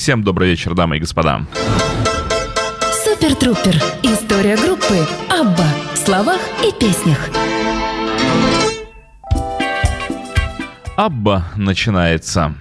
Всем 0.00 0.24
добрый 0.24 0.48
вечер, 0.48 0.74
дамы 0.74 0.96
и 0.96 1.00
господа. 1.00 1.42
Супер 3.04 3.34
Трупер. 3.34 3.74
История 4.02 4.56
группы 4.56 5.06
Абба 5.28 5.66
в 5.92 5.98
словах 5.98 6.40
и 6.66 6.72
песнях. 6.72 7.28
Абба 10.96 11.44
начинается. 11.54 12.54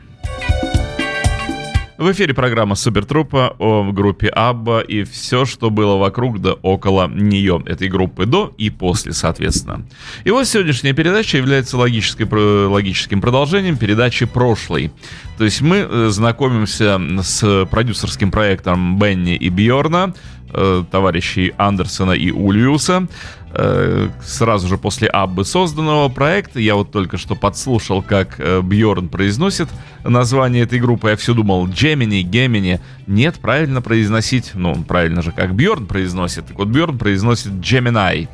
В 1.99 2.13
эфире 2.13 2.33
программа 2.33 2.75
Супертрупа 2.75 3.57
о 3.59 3.91
группе 3.91 4.29
Абба 4.29 4.79
и 4.79 5.03
все, 5.03 5.43
что 5.43 5.69
было 5.69 5.97
вокруг 5.97 6.39
да 6.39 6.53
около 6.53 7.09
нее, 7.09 7.61
этой 7.65 7.89
группы 7.89 8.25
до 8.25 8.53
и 8.57 8.69
после, 8.69 9.11
соответственно. 9.11 9.85
И 10.23 10.31
вот 10.31 10.47
сегодняшняя 10.47 10.93
передача 10.93 11.35
является 11.35 11.77
логической, 11.77 12.25
логическим 12.67 13.19
продолжением 13.19 13.75
передачи 13.75 14.25
прошлой. 14.25 14.93
То 15.37 15.43
есть 15.43 15.59
мы 15.59 15.85
э, 15.89 16.07
знакомимся 16.09 17.01
с 17.21 17.67
продюсерским 17.69 18.31
проектом 18.31 18.97
Бенни 18.97 19.35
и 19.35 19.49
Бьорна, 19.49 20.13
э, 20.53 20.83
товарищей 20.91 21.53
Андерсона 21.57 22.11
и 22.11 22.31
Ульюса, 22.31 23.07
Э, 23.51 24.09
сразу 24.23 24.67
же 24.67 24.77
после 24.77 25.07
Аббы 25.07 25.43
созданного 25.43 26.07
проекта. 26.09 26.59
Я 26.59 26.75
вот 26.75 26.91
только 26.91 27.17
что 27.17 27.35
подслушал, 27.35 28.03
как 28.03 28.39
э, 28.39 28.61
Бьорн 28.61 29.09
произносит 29.09 29.69
название 30.03 30.63
этой 30.63 30.79
группы. 30.79 31.09
Я 31.09 31.15
все 31.15 31.33
думал, 31.33 31.67
Джемини, 31.67 32.21
Гемини. 32.21 32.79
Нет, 33.07 33.39
правильно 33.39 33.81
произносить, 33.81 34.51
ну, 34.53 34.75
правильно 34.83 35.23
же, 35.23 35.31
как 35.31 35.55
Бьорн 35.55 35.87
произносит. 35.87 36.45
Так 36.45 36.59
вот, 36.59 36.67
Бьорн 36.67 36.99
произносит 36.99 37.53
Джеминай. 37.53 38.29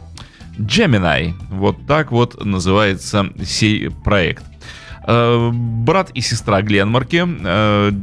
Gemini. 0.57 1.33
Вот 1.49 1.85
так 1.85 2.11
вот 2.11 2.43
называется 2.43 3.29
сей 3.43 3.89
проект. 3.89 4.43
Э, 5.07 5.51
брат 5.53 6.11
и 6.13 6.21
сестра 6.21 6.61
Гленмарки. 6.61 7.17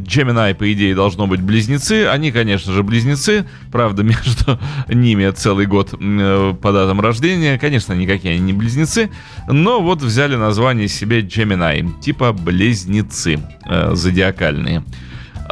Джеминай, 0.07 0.55
по 0.55 0.73
идее, 0.73 0.95
должно 0.95 1.27
быть 1.27 1.41
близнецы. 1.41 2.07
Они, 2.07 2.31
конечно 2.31 2.73
же, 2.73 2.83
близнецы. 2.83 3.47
Правда, 3.71 4.03
между 4.05 4.59
ними 4.89 5.31
целый 5.31 5.67
год 5.67 5.95
э, 5.99 6.55
по 6.61 6.73
датам 6.73 7.01
рождения. 7.01 7.59
Конечно, 7.59 7.93
никакие 7.93 8.35
они 8.35 8.43
не 8.43 8.53
близнецы. 8.53 9.11
Но 9.49 9.81
вот 9.81 10.03
взяли 10.03 10.37
название 10.37 10.89
себе 10.89 11.21
Джеминай. 11.21 11.87
Типа 12.01 12.33
близнецы 12.33 13.41
э, 13.67 13.95
зодиакальные. 13.95 14.85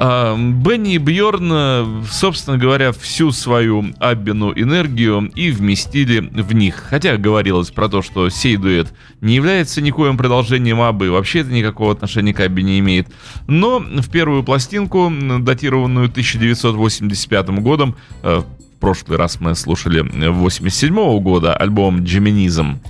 А, 0.02 0.34
Бенни 0.34 0.94
и 0.94 0.98
Бьорн, 0.98 2.06
собственно 2.10 2.56
говоря, 2.56 2.92
всю 2.92 3.32
свою 3.32 3.92
Аббину 3.98 4.50
энергию 4.50 5.30
и 5.34 5.50
вместили 5.50 6.20
в 6.20 6.54
них. 6.54 6.86
Хотя 6.88 7.18
говорилось 7.18 7.70
про 7.70 7.90
то, 7.90 8.00
что 8.00 8.30
сей 8.30 8.56
дуэт 8.56 8.94
не 9.20 9.34
является 9.34 9.82
никоим 9.82 10.16
продолжением 10.16 10.80
Аббы, 10.80 11.10
вообще 11.10 11.40
это 11.40 11.50
никакого 11.50 11.92
отношения 11.92 12.32
к 12.32 12.40
Аббе 12.40 12.62
не 12.62 12.78
имеет. 12.78 13.08
Но 13.46 13.78
в 13.78 14.08
первую 14.10 14.42
пластинку, 14.42 15.12
датированную 15.40 16.08
1985 16.08 17.60
годом, 17.60 17.94
э, 18.22 18.38
в 18.38 18.80
прошлый 18.80 19.18
раз 19.18 19.38
мы 19.38 19.54
слушали 19.54 20.00
87 20.00 21.20
года 21.20 21.54
альбом 21.54 22.04
«Джеминизм», 22.04 22.80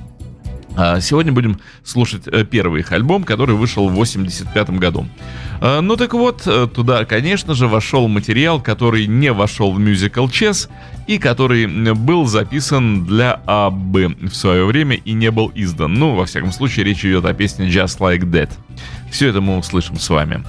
а 0.76 1.00
Сегодня 1.00 1.32
будем 1.32 1.58
слушать 1.82 2.22
э, 2.26 2.44
первый 2.44 2.80
их 2.80 2.92
альбом, 2.92 3.24
который 3.24 3.56
вышел 3.56 3.88
в 3.88 3.92
85 3.92 4.70
году. 4.78 5.06
А, 5.62 5.82
ну 5.82 5.96
так 5.96 6.14
вот, 6.14 6.46
э, 6.46 6.68
туда, 6.74 7.04
конечно 7.04 7.54
же, 7.54 7.68
вошел 7.68 8.08
материал, 8.08 8.60
который 8.60 9.06
не 9.06 9.30
вошел 9.32 9.72
в 9.72 9.78
мюзикл 9.78 10.26
Чес 10.28 10.70
и 11.06 11.18
который 11.18 11.66
был 11.94 12.26
записан 12.26 13.04
для 13.04 13.40
Аббы 13.44 14.16
в 14.20 14.34
свое 14.34 14.64
время 14.64 14.96
и 14.96 15.12
не 15.12 15.30
был 15.30 15.52
издан. 15.54 15.94
Ну, 15.94 16.14
во 16.14 16.24
всяком 16.24 16.52
случае, 16.52 16.86
речь 16.86 17.04
идет 17.04 17.26
о 17.26 17.34
песне 17.34 17.68
Just 17.68 17.98
Like 17.98 18.22
That. 18.30 18.50
Все 19.10 19.28
это 19.28 19.42
мы 19.42 19.58
услышим 19.58 19.98
с 19.98 20.08
вами. 20.08 20.42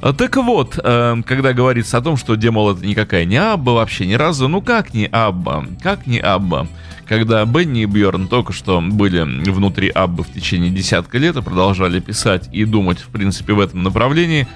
А, 0.00 0.12
так 0.12 0.36
вот, 0.36 0.78
э, 0.82 1.22
когда 1.26 1.52
говорится 1.52 1.98
о 1.98 2.02
том, 2.02 2.16
что, 2.16 2.34
демол, 2.36 2.72
это 2.72 2.86
никакая 2.86 3.24
не 3.24 3.36
Абба 3.36 3.72
вообще 3.72 4.06
ни 4.06 4.14
разу, 4.14 4.48
ну 4.48 4.62
как 4.62 4.94
не 4.94 5.06
Абба? 5.06 5.66
Как 5.82 6.06
не 6.06 6.18
Абба? 6.18 6.66
когда 7.06 7.44
Бенни 7.44 7.82
и 7.82 7.86
Бьорн 7.86 8.28
только 8.28 8.52
что 8.52 8.80
были 8.80 9.20
внутри 9.48 9.88
Аббы 9.88 10.24
в 10.24 10.32
течение 10.32 10.70
десятка 10.70 11.18
лет 11.18 11.36
и 11.36 11.42
продолжали 11.42 12.00
писать 12.00 12.48
и 12.52 12.64
думать, 12.64 12.98
в 12.98 13.08
принципе, 13.08 13.52
в 13.52 13.60
этом 13.60 13.82
направлении, 13.82 14.46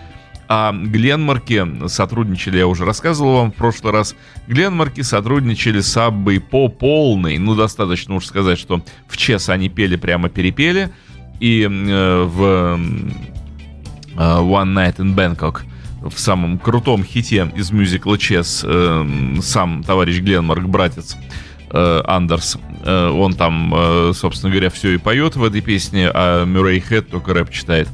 а 0.48 0.72
Гленмарки 0.72 1.86
сотрудничали, 1.86 2.58
я 2.58 2.66
уже 2.66 2.84
рассказывал 2.84 3.36
вам 3.36 3.52
в 3.52 3.54
прошлый 3.54 3.92
раз, 3.92 4.16
Гленмарки 4.48 5.02
сотрудничали 5.02 5.80
с 5.80 5.96
Аббой 5.96 6.40
по 6.40 6.68
полной, 6.68 7.38
ну, 7.38 7.54
достаточно 7.54 8.16
уж 8.16 8.26
сказать, 8.26 8.58
что 8.58 8.82
в 9.06 9.16
Чес 9.16 9.48
они 9.48 9.68
пели 9.68 9.94
прямо-перепели, 9.94 10.90
и 11.38 11.62
э, 11.62 12.22
в 12.24 12.80
One 14.20 14.74
Night 14.74 14.96
in 14.96 15.14
Bangkok 15.14 15.62
в 16.02 16.18
самом 16.18 16.58
крутом 16.58 17.04
хите 17.04 17.50
из 17.54 17.70
мюзикла 17.70 18.18
Чес 18.18 18.62
э, 18.66 19.06
сам 19.42 19.82
товарищ 19.84 20.20
Гленмарк, 20.20 20.64
братец, 20.66 21.16
э, 21.70 22.02
Андерс. 22.06 22.56
Э, 22.84 23.08
он 23.08 23.34
там, 23.34 23.72
э, 23.74 24.12
собственно 24.14 24.50
говоря, 24.50 24.70
все 24.70 24.94
и 24.94 24.96
поет 24.98 25.36
в 25.36 25.44
этой 25.44 25.60
песне, 25.60 26.10
а 26.12 26.44
Мюррей 26.44 26.80
Хэт 26.80 27.10
только 27.10 27.34
рэп 27.34 27.50
читает. 27.50 27.88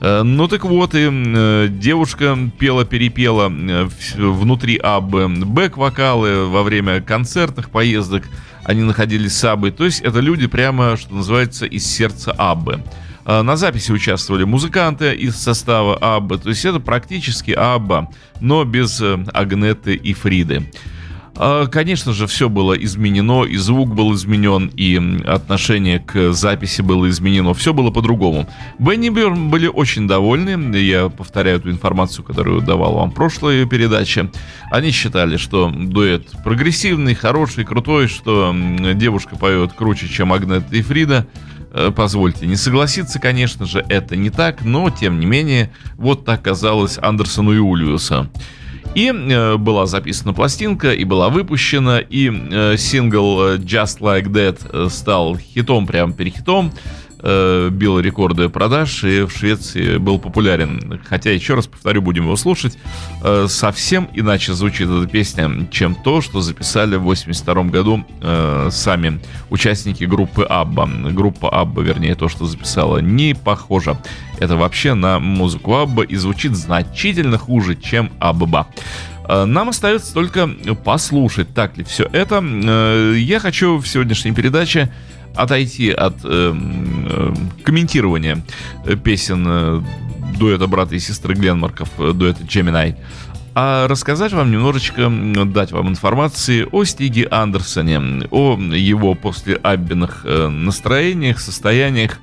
Э, 0.00 0.22
ну 0.22 0.46
так 0.48 0.64
вот, 0.64 0.94
и 0.94 1.08
э, 1.10 1.68
девушка 1.70 2.38
пела-перепела 2.58 3.50
э, 3.50 3.88
внутри 4.16 4.76
Аббы 4.76 5.28
бэк-вокалы 5.28 6.46
во 6.46 6.62
время 6.62 7.00
концертных 7.00 7.70
поездок. 7.70 8.24
Они 8.64 8.82
находились 8.82 9.36
с 9.36 9.44
Аббой. 9.44 9.72
То 9.72 9.84
есть 9.84 10.00
это 10.00 10.20
люди 10.20 10.46
прямо, 10.46 10.96
что 10.96 11.14
называется, 11.14 11.66
из 11.66 11.84
сердца 11.84 12.32
Аббы. 12.32 12.82
Э, 13.24 13.42
на 13.42 13.56
записи 13.56 13.92
участвовали 13.92 14.44
музыканты 14.44 15.14
из 15.14 15.36
состава 15.36 15.96
Аббы. 15.96 16.38
То 16.38 16.48
есть 16.48 16.64
это 16.64 16.80
практически 16.80 17.52
Абба, 17.52 18.08
но 18.40 18.64
без 18.64 19.00
э, 19.00 19.24
Агнеты 19.32 19.94
и 19.94 20.12
Фриды. 20.12 20.70
А, 21.42 21.66
конечно 21.68 22.12
же, 22.12 22.26
все 22.26 22.50
было 22.50 22.74
изменено, 22.74 23.44
и 23.44 23.56
звук 23.56 23.94
был 23.94 24.14
изменен, 24.14 24.70
и 24.76 25.00
отношение 25.26 25.98
к 25.98 26.32
записи 26.32 26.82
было 26.82 27.08
изменено. 27.08 27.54
Все 27.54 27.72
было 27.72 27.90
по-другому. 27.90 28.46
Бенни 28.78 29.08
Бёрн 29.08 29.48
были 29.48 29.66
очень 29.66 30.06
довольны. 30.06 30.76
Я 30.76 31.08
повторяю 31.08 31.58
эту 31.58 31.70
информацию, 31.70 32.24
которую 32.24 32.60
давал 32.60 32.94
вам 32.94 33.10
в 33.10 33.14
прошлой 33.14 33.66
передаче. 33.66 34.30
Они 34.70 34.90
считали, 34.90 35.38
что 35.38 35.70
дуэт 35.70 36.28
прогрессивный, 36.44 37.14
хороший, 37.14 37.64
крутой, 37.64 38.08
что 38.08 38.54
девушка 38.94 39.36
поет 39.36 39.72
круче, 39.72 40.08
чем 40.08 40.34
Агнет 40.34 40.70
и 40.72 40.82
Фрида. 40.82 41.26
Э, 41.72 41.92
позвольте 41.94 42.46
не 42.46 42.56
согласиться, 42.56 43.20
конечно 43.20 43.64
же, 43.64 43.84
это 43.88 44.16
не 44.16 44.30
так, 44.30 44.64
но, 44.64 44.90
тем 44.90 45.20
не 45.20 45.26
менее, 45.26 45.70
вот 45.96 46.24
так 46.24 46.42
казалось 46.42 46.98
Андерсону 47.00 47.52
и 47.52 47.58
Ульюса. 47.58 48.28
И 48.94 49.06
э, 49.08 49.56
была 49.56 49.86
записана 49.86 50.32
пластинка, 50.32 50.92
и 50.92 51.04
была 51.04 51.28
выпущена, 51.28 52.00
и 52.00 52.28
э, 52.30 52.76
сингл 52.76 53.42
э, 53.42 53.56
Just 53.58 54.00
Like 54.00 54.26
That 54.26 54.58
э, 54.72 54.88
стал 54.90 55.38
хитом, 55.38 55.86
прям 55.86 56.12
перехитом 56.12 56.72
бил 57.22 57.98
рекорды 57.98 58.48
продаж 58.48 59.04
и 59.04 59.22
в 59.22 59.30
Швеции 59.30 59.98
был 59.98 60.18
популярен. 60.18 61.00
Хотя, 61.08 61.30
еще 61.30 61.54
раз 61.54 61.66
повторю, 61.66 62.02
будем 62.02 62.24
его 62.24 62.36
слушать. 62.36 62.78
Э, 63.22 63.46
совсем 63.48 64.08
иначе 64.14 64.54
звучит 64.54 64.88
эта 64.88 65.06
песня, 65.06 65.68
чем 65.70 65.94
то, 65.94 66.20
что 66.20 66.40
записали 66.40 66.96
в 66.96 67.02
82 67.02 67.64
году 67.64 68.04
э, 68.20 68.68
сами 68.70 69.20
участники 69.50 70.04
группы 70.04 70.42
Абба. 70.42 70.86
Группа 70.86 71.48
Абба, 71.50 71.82
вернее, 71.82 72.14
то, 72.14 72.28
что 72.28 72.46
записала, 72.46 72.98
не 72.98 73.34
похоже. 73.34 73.96
Это 74.38 74.56
вообще 74.56 74.94
на 74.94 75.18
музыку 75.18 75.76
Абба 75.76 76.02
и 76.02 76.16
звучит 76.16 76.56
значительно 76.56 77.38
хуже, 77.38 77.76
чем 77.76 78.10
Абба. 78.18 78.68
Э, 79.28 79.44
нам 79.44 79.68
остается 79.68 80.12
только 80.12 80.48
послушать, 80.84 81.54
так 81.54 81.76
ли 81.76 81.84
все 81.84 82.08
это. 82.12 82.42
Э, 82.42 83.14
я 83.16 83.38
хочу 83.38 83.78
в 83.78 83.86
сегодняшней 83.86 84.32
передаче 84.32 84.90
отойти 85.34 85.90
от 85.90 86.16
э, 86.24 86.54
комментирования 87.64 88.42
песен 89.04 89.44
э, 89.46 89.82
дуэта 90.38 90.66
брата 90.66 90.94
и 90.94 90.98
сестры 90.98 91.34
Гленмарков, 91.34 91.88
э, 91.98 92.12
дуэта 92.12 92.44
Джеминай, 92.44 92.96
а 93.54 93.88
рассказать 93.88 94.32
вам 94.32 94.50
немножечко, 94.50 95.10
дать 95.46 95.72
вам 95.72 95.88
информации 95.88 96.66
о 96.70 96.84
Стиге 96.84 97.26
Андерсоне, 97.30 98.28
о 98.30 98.56
его 98.58 99.14
после 99.14 99.56
Аббиных 99.56 100.22
э, 100.24 100.48
настроениях, 100.48 101.40
состояниях, 101.40 102.20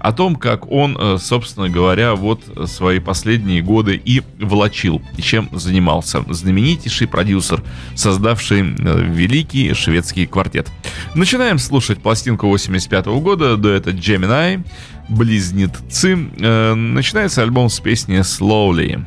о 0.00 0.12
том, 0.12 0.36
как 0.36 0.70
он, 0.70 0.96
э, 0.98 1.18
собственно 1.20 1.68
говоря, 1.68 2.14
вот 2.14 2.42
свои 2.66 2.98
последние 2.98 3.62
годы 3.62 4.00
и 4.02 4.22
влачил, 4.38 5.02
и 5.16 5.22
чем 5.22 5.48
занимался. 5.52 6.24
Знаменитейший 6.28 7.06
продюсер, 7.06 7.62
создавший 7.94 8.60
э, 8.60 9.02
великий 9.02 9.72
шведский 9.74 10.26
квартет. 10.26 10.68
Начинаем 11.14 11.58
слушать 11.58 12.02
пластинку 12.02 12.48
85 12.48 13.06
года, 13.06 13.56
дуэта 13.56 13.90
Gemini, 13.90 14.64
Близнецы. 15.08 16.18
Э, 16.38 16.74
начинается 16.74 17.42
альбом 17.42 17.68
с 17.68 17.78
песни 17.80 18.20
Slowly. 18.20 19.04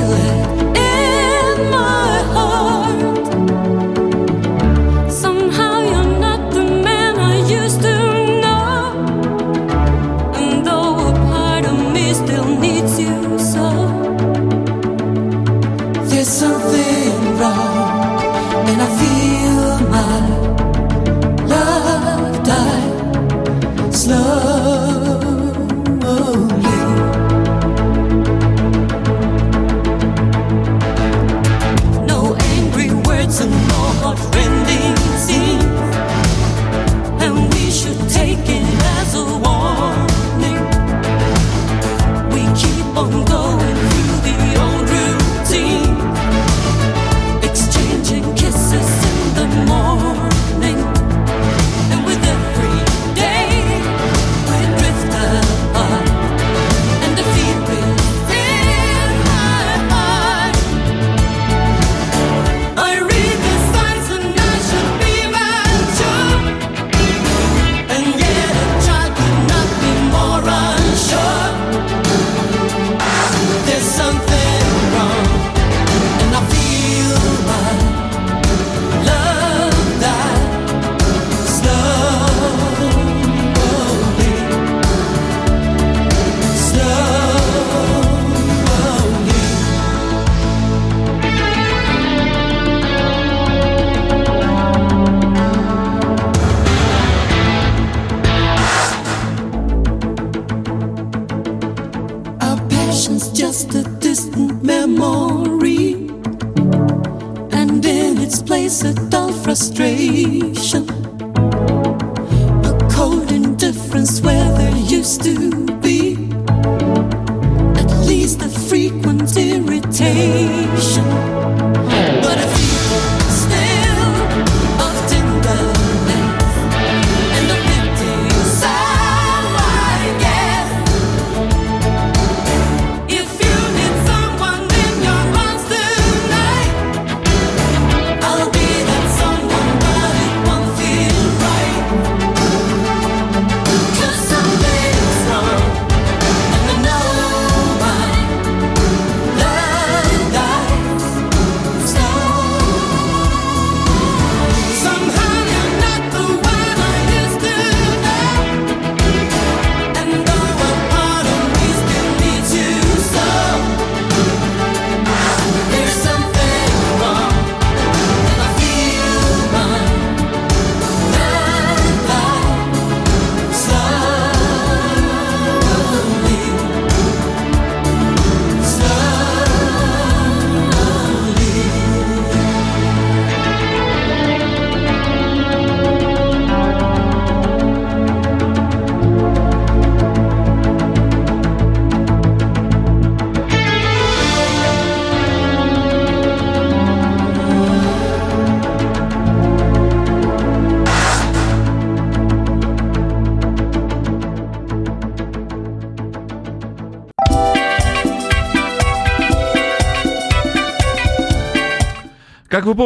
Feel 0.00 0.12
it. 0.12 0.50
Как 1.50 1.58
вы 1.58 2.09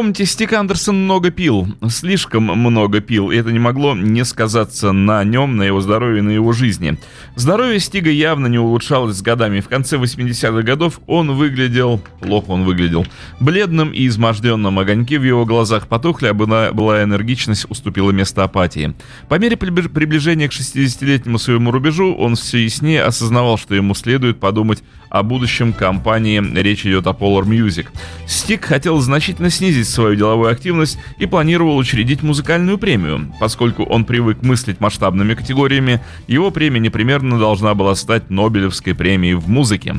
помните, 0.05 0.27
Стик 0.27 0.53
Андерсон 0.53 1.05
много 1.05 1.31
пил, 1.31 1.67
слишком 1.89 2.43
много 2.45 3.01
пил, 3.01 3.31
и 3.31 3.37
это 3.37 3.51
не 3.51 3.59
могло 3.59 3.95
не 3.95 4.23
сказаться 4.27 4.93
на 4.93 5.25
нем, 5.25 5.57
на 5.57 5.63
его 5.63 5.81
здоровье, 5.81 6.21
на 6.21 6.29
его 6.29 6.53
жизни. 6.53 6.99
Здоровье 7.37 7.81
Стига 7.81 8.11
явно 8.11 8.47
не 8.49 8.59
улучшалось 8.59 9.17
с 9.17 9.23
годами. 9.23 9.61
В 9.61 9.69
конце 9.69 9.97
80-х 9.97 10.61
годов 10.61 11.01
он 11.07 11.33
выглядел, 11.33 12.03
плохо 12.21 12.51
он 12.51 12.65
выглядел, 12.65 13.07
бледным 13.41 13.93
и 13.93 14.07
изможденным. 14.07 14.79
Огоньки 14.79 15.17
в 15.17 15.25
его 15.25 15.47
глазах 15.47 15.89
потухли, 15.89 16.27
а 16.27 16.35
была, 16.35 16.71
была 16.73 17.03
энергичность 17.03 17.65
уступила 17.71 18.11
место 18.11 18.45
апатии. 18.45 18.93
По 19.31 19.39
мере 19.39 19.57
приближения 19.57 20.49
к 20.49 20.53
60-летнему 20.53 21.39
своему 21.39 21.71
рубежу, 21.71 22.15
он 22.15 22.37
все 22.37 22.59
яснее 22.59 23.05
осознавал, 23.05 23.57
что 23.57 23.75
ему 23.75 23.95
следует 23.95 24.39
подумать 24.39 24.83
о 25.15 25.23
будущем 25.23 25.73
компании, 25.73 26.43
речь 26.61 26.85
идет 26.85 27.07
о 27.07 27.11
Polar 27.11 27.45
Music. 27.45 27.87
Стик 28.27 28.65
хотел 28.65 28.99
значительно 28.99 29.49
снизить 29.49 29.89
свою 29.89 30.17
деловую 30.17 30.51
активность 30.51 30.99
и 31.19 31.27
планировал 31.27 31.77
учредить 31.77 32.25
музыкальную 32.25 32.79
премию. 32.79 33.33
Поскольку 33.39 33.85
он 33.85 34.05
привык 34.05 34.43
мыслить 34.43 34.81
масштабными 34.81 35.35
категориями, 35.35 36.01
его 36.27 36.51
премия 36.51 36.81
непременно 36.81 37.39
должна 37.39 37.75
была 37.75 37.95
стать 37.95 38.29
Нобелевской 38.29 38.93
премией 38.93 39.35
в 39.35 39.49
музыке. 39.49 39.95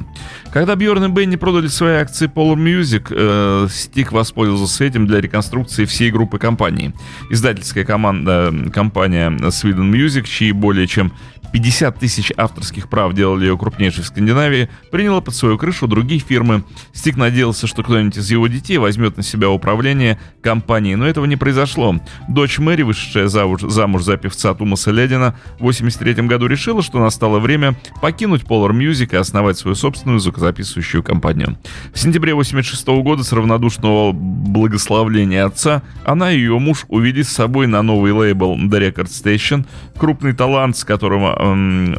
Когда 0.52 0.76
Бьорн 0.76 1.06
и 1.06 1.08
Бенни 1.08 1.38
продали 1.38 1.68
свои 1.68 1.96
акции 1.96 2.28
Polar 2.28 2.58
Music, 2.58 3.08
э, 3.10 3.68
Стик 3.72 4.12
воспользовался 4.12 4.84
этим 4.84 5.08
для 5.08 5.22
реконструкции 5.22 5.86
всей 5.86 6.12
группы 6.12 6.40
компаний. 6.40 6.94
Издательская 7.30 7.86
команда, 7.86 8.54
компания 8.74 9.30
Sweden 9.30 9.90
Music, 9.92 10.24
чьи 10.24 10.52
более 10.52 10.88
чем 10.88 11.14
50 11.56 11.98
тысяч 11.98 12.34
авторских 12.36 12.90
прав 12.90 13.14
делали 13.14 13.46
ее 13.46 13.58
крупнейшей 13.58 14.04
в 14.04 14.08
Скандинавии, 14.08 14.70
приняла 14.92 15.22
под 15.22 15.36
свою 15.36 15.58
крышу 15.58 15.88
другие 15.88 16.20
фирмы. 16.20 16.66
Стик 16.92 17.16
надеялся, 17.16 17.66
что 17.66 17.82
кто-нибудь 17.82 18.18
из 18.18 18.30
его 18.30 18.48
детей 18.48 18.78
возьмет 18.78 19.16
на 19.16 19.24
себя 19.24 19.50
управление 19.50 20.20
компанией, 20.42 20.96
но 20.96 21.08
этого 21.08 21.24
не 21.24 21.38
произошло. 21.38 21.96
Дочь 22.28 22.60
Мэри, 22.60 22.82
вышедшая 22.82 23.30
замуж, 23.30 23.62
замуж 23.62 24.04
за 24.04 24.18
певца 24.18 24.54
Томаса 24.54 24.92
Ледина, 24.92 25.38
в 25.54 25.64
1983 25.64 26.28
году 26.28 26.48
решила, 26.48 26.82
что 26.84 27.00
настало 27.00 27.40
время 27.40 27.76
покинуть 28.02 28.44
Polar 28.44 28.72
Music 28.72 29.14
и 29.14 29.16
основать 29.16 29.58
свою 29.58 29.76
собственную 29.76 30.20
звукозаписывающую 30.20 31.04
компанию. 31.04 31.58
В 31.94 32.00
сентябре 32.00 32.34
1986 32.34 32.88
года 33.02 33.24
с 33.24 33.32
равнодушного 33.32 34.12
благословления 34.12 35.46
отца 35.46 35.84
она 36.04 36.34
и 36.34 36.38
ее 36.38 36.60
муж 36.60 36.84
увели 36.90 37.24
с 37.24 37.30
собой 37.30 37.68
на 37.68 37.82
новый 37.82 38.12
лейбл 38.12 38.58
The 38.58 38.92
Record 38.92 39.08
Station, 39.08 39.66
крупный 39.98 40.34
талант, 40.34 40.76
с 40.76 40.84
которым 40.84 41.24
эм, 41.26 41.45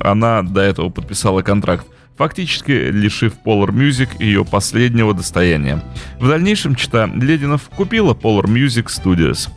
она 0.01 0.43
до 0.43 0.61
этого 0.61 0.89
подписала 0.91 1.43
контракт 1.43 1.87
фактически 2.17 2.73
лишив 2.73 3.35
Polar 3.45 3.69
Music 3.69 4.09
ее 4.19 4.45
последнего 4.45 5.15
достояния. 5.15 5.83
В 6.19 6.29
дальнейшем 6.29 6.75
чита 6.75 7.07
Лединов 7.07 7.69
купила 7.69 8.15
Polar 8.15 8.45
Music 8.45 8.87
Studios. 8.87 9.49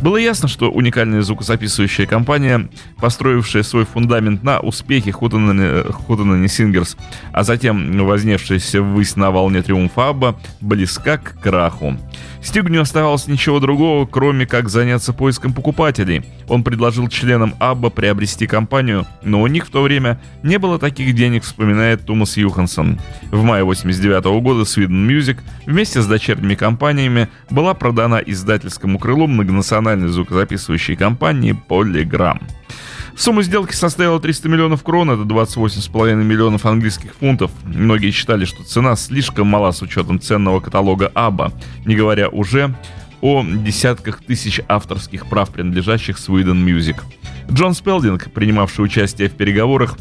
Было 0.00 0.16
ясно, 0.16 0.48
что 0.48 0.70
уникальная 0.70 1.22
звукозаписывающая 1.22 2.06
компания, 2.06 2.68
построившая 2.98 3.62
свой 3.62 3.84
фундамент 3.84 4.42
на 4.42 4.60
успехе 4.60 5.12
Хутанани 5.12 6.48
Сингерс, 6.48 6.96
а 7.32 7.42
затем 7.42 8.06
возневшаяся 8.06 8.82
ввысь 8.82 9.16
на 9.16 9.30
волне 9.30 9.62
триумфа 9.62 10.08
Абба, 10.08 10.36
близка 10.60 11.18
к 11.18 11.40
краху. 11.40 11.96
Стигу 12.40 12.68
не 12.68 12.78
оставалось 12.78 13.26
ничего 13.26 13.58
другого, 13.58 14.06
кроме 14.06 14.46
как 14.46 14.68
заняться 14.68 15.12
поиском 15.12 15.52
покупателей. 15.52 16.24
Он 16.46 16.62
предложил 16.62 17.08
членам 17.08 17.54
Абба 17.58 17.90
приобрести 17.90 18.46
компанию, 18.46 19.06
но 19.22 19.42
у 19.42 19.46
них 19.48 19.66
в 19.66 19.70
то 19.70 19.82
время 19.82 20.20
не 20.42 20.58
было 20.58 20.78
таких 20.78 21.14
денег, 21.14 21.42
вспоминает 21.42 22.06
Томас 22.06 22.36
Юхансон. 22.36 23.00
В 23.30 23.42
мае 23.42 23.64
89 23.64 24.24
года 24.40 24.62
Sweden 24.62 25.06
Music 25.06 25.38
вместе 25.66 26.00
с 26.00 26.06
дочерними 26.06 26.54
компаниями 26.54 27.28
была 27.50 27.74
продана 27.74 28.20
издательскому 28.24 28.98
крылу 28.98 29.26
многонациональной 29.68 30.08
звукозаписывающей 30.08 30.96
компании 30.96 31.56
Polygram. 31.68 32.42
Сумма 33.16 33.42
сделки 33.42 33.74
составила 33.74 34.20
300 34.20 34.48
миллионов 34.48 34.82
крон, 34.82 35.10
это 35.10 35.22
28,5 35.22 36.14
миллионов 36.14 36.66
английских 36.66 37.14
фунтов. 37.16 37.50
Многие 37.64 38.12
считали, 38.12 38.44
что 38.44 38.62
цена 38.62 38.96
слишком 38.96 39.48
мала 39.48 39.72
с 39.72 39.82
учетом 39.82 40.20
ценного 40.20 40.60
каталога 40.60 41.10
Аба, 41.14 41.52
не 41.84 41.96
говоря 41.96 42.28
уже 42.28 42.74
о 43.20 43.44
десятках 43.44 44.22
тысяч 44.22 44.60
авторских 44.68 45.26
прав, 45.26 45.50
принадлежащих 45.50 46.16
Sweden 46.16 46.64
Music. 46.64 46.96
Джон 47.50 47.74
Спелдинг, 47.74 48.30
принимавший 48.32 48.84
участие 48.84 49.28
в 49.28 49.32
переговорах, 49.32 49.96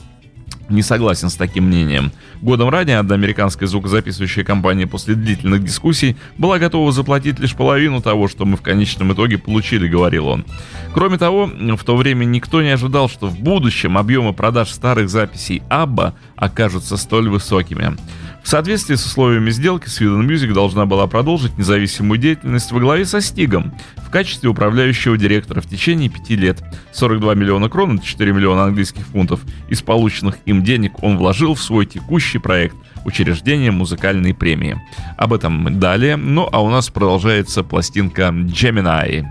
не 0.69 0.81
согласен 0.81 1.29
с 1.29 1.35
таким 1.35 1.65
мнением. 1.65 2.11
Годом 2.41 2.69
ранее 2.69 2.99
одна 2.99 3.15
американская 3.15 3.67
звукозаписывающая 3.67 4.43
компания 4.43 4.87
после 4.87 5.15
длительных 5.15 5.63
дискуссий 5.63 6.15
была 6.37 6.59
готова 6.59 6.91
заплатить 6.91 7.39
лишь 7.39 7.55
половину 7.55 8.01
того, 8.01 8.27
что 8.27 8.45
мы 8.45 8.57
в 8.57 8.61
конечном 8.61 9.13
итоге 9.13 9.37
получили, 9.37 9.87
говорил 9.87 10.27
он. 10.27 10.45
Кроме 10.93 11.17
того, 11.17 11.47
в 11.47 11.83
то 11.83 11.95
время 11.95 12.25
никто 12.25 12.61
не 12.61 12.69
ожидал, 12.69 13.09
что 13.09 13.27
в 13.27 13.39
будущем 13.39 13.97
объемы 13.97 14.33
продаж 14.33 14.69
старых 14.69 15.09
записей 15.09 15.61
Абба 15.69 16.13
окажутся 16.35 16.97
столь 16.97 17.29
высокими. 17.29 17.97
В 18.47 18.49
соответствии 18.49 18.95
с 18.95 19.05
условиями 19.05 19.49
сделки, 19.49 19.87
Sweden 19.87 20.25
Music 20.25 20.53
должна 20.53 20.85
была 20.85 21.05
продолжить 21.07 21.57
независимую 21.57 22.17
деятельность 22.17 22.71
во 22.71 22.79
главе 22.79 23.03
со 23.03 23.19
Стигом 23.19 23.73
в 23.97 24.09
качестве 24.09 24.47
управляющего 24.47 25.17
директора 25.17 25.59
в 25.59 25.67
течение 25.67 26.07
пяти 26.07 26.37
лет. 26.37 26.63
42 26.93 27.35
миллиона 27.35 27.67
крон, 27.67 27.97
это 27.97 28.05
4 28.05 28.31
миллиона 28.31 28.63
английских 28.63 29.05
фунтов. 29.07 29.41
Из 29.67 29.81
полученных 29.81 30.37
им 30.45 30.63
денег 30.63 31.03
он 31.03 31.17
вложил 31.17 31.55
в 31.55 31.61
свой 31.61 31.85
текущий 31.85 32.37
проект– 32.37 32.77
учреждение 33.05 33.71
музыкальной 33.71 34.33
премии. 34.33 34.81
Об 35.17 35.33
этом 35.33 35.77
далее, 35.77 36.15
ну 36.15 36.47
а 36.49 36.63
у 36.63 36.69
нас 36.69 36.87
продолжается 36.87 37.63
пластинка 37.63 38.29
Gemini. 38.29 39.25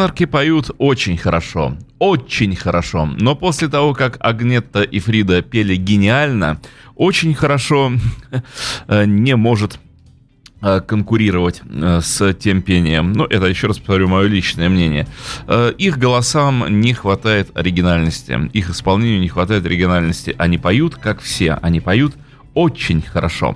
Гленнерки 0.00 0.24
поют 0.24 0.70
очень 0.78 1.18
хорошо, 1.18 1.76
очень 1.98 2.56
хорошо, 2.56 3.04
но 3.04 3.36
после 3.36 3.68
того, 3.68 3.92
как 3.92 4.16
Агнетта 4.20 4.80
и 4.80 4.98
Фрида 4.98 5.42
пели 5.42 5.76
гениально, 5.76 6.58
очень 6.96 7.34
хорошо 7.34 7.92
э, 8.88 9.04
не 9.04 9.36
может 9.36 9.78
э, 10.62 10.80
конкурировать 10.80 11.60
э, 11.66 12.00
с 12.02 12.32
тем 12.32 12.62
пением. 12.62 13.12
Ну, 13.12 13.26
это, 13.26 13.44
еще 13.44 13.66
раз 13.66 13.76
повторю, 13.76 14.08
мое 14.08 14.26
личное 14.26 14.70
мнение. 14.70 15.06
Их 15.76 15.98
голосам 15.98 16.80
не 16.80 16.94
хватает 16.94 17.50
оригинальности. 17.54 18.48
Их 18.54 18.70
исполнению 18.70 19.20
не 19.20 19.28
хватает 19.28 19.66
оригинальности. 19.66 20.34
Они 20.38 20.56
поют, 20.56 20.94
как 20.94 21.20
все. 21.20 21.58
Они 21.60 21.80
поют 21.80 22.14
очень 22.54 23.02
хорошо. 23.02 23.54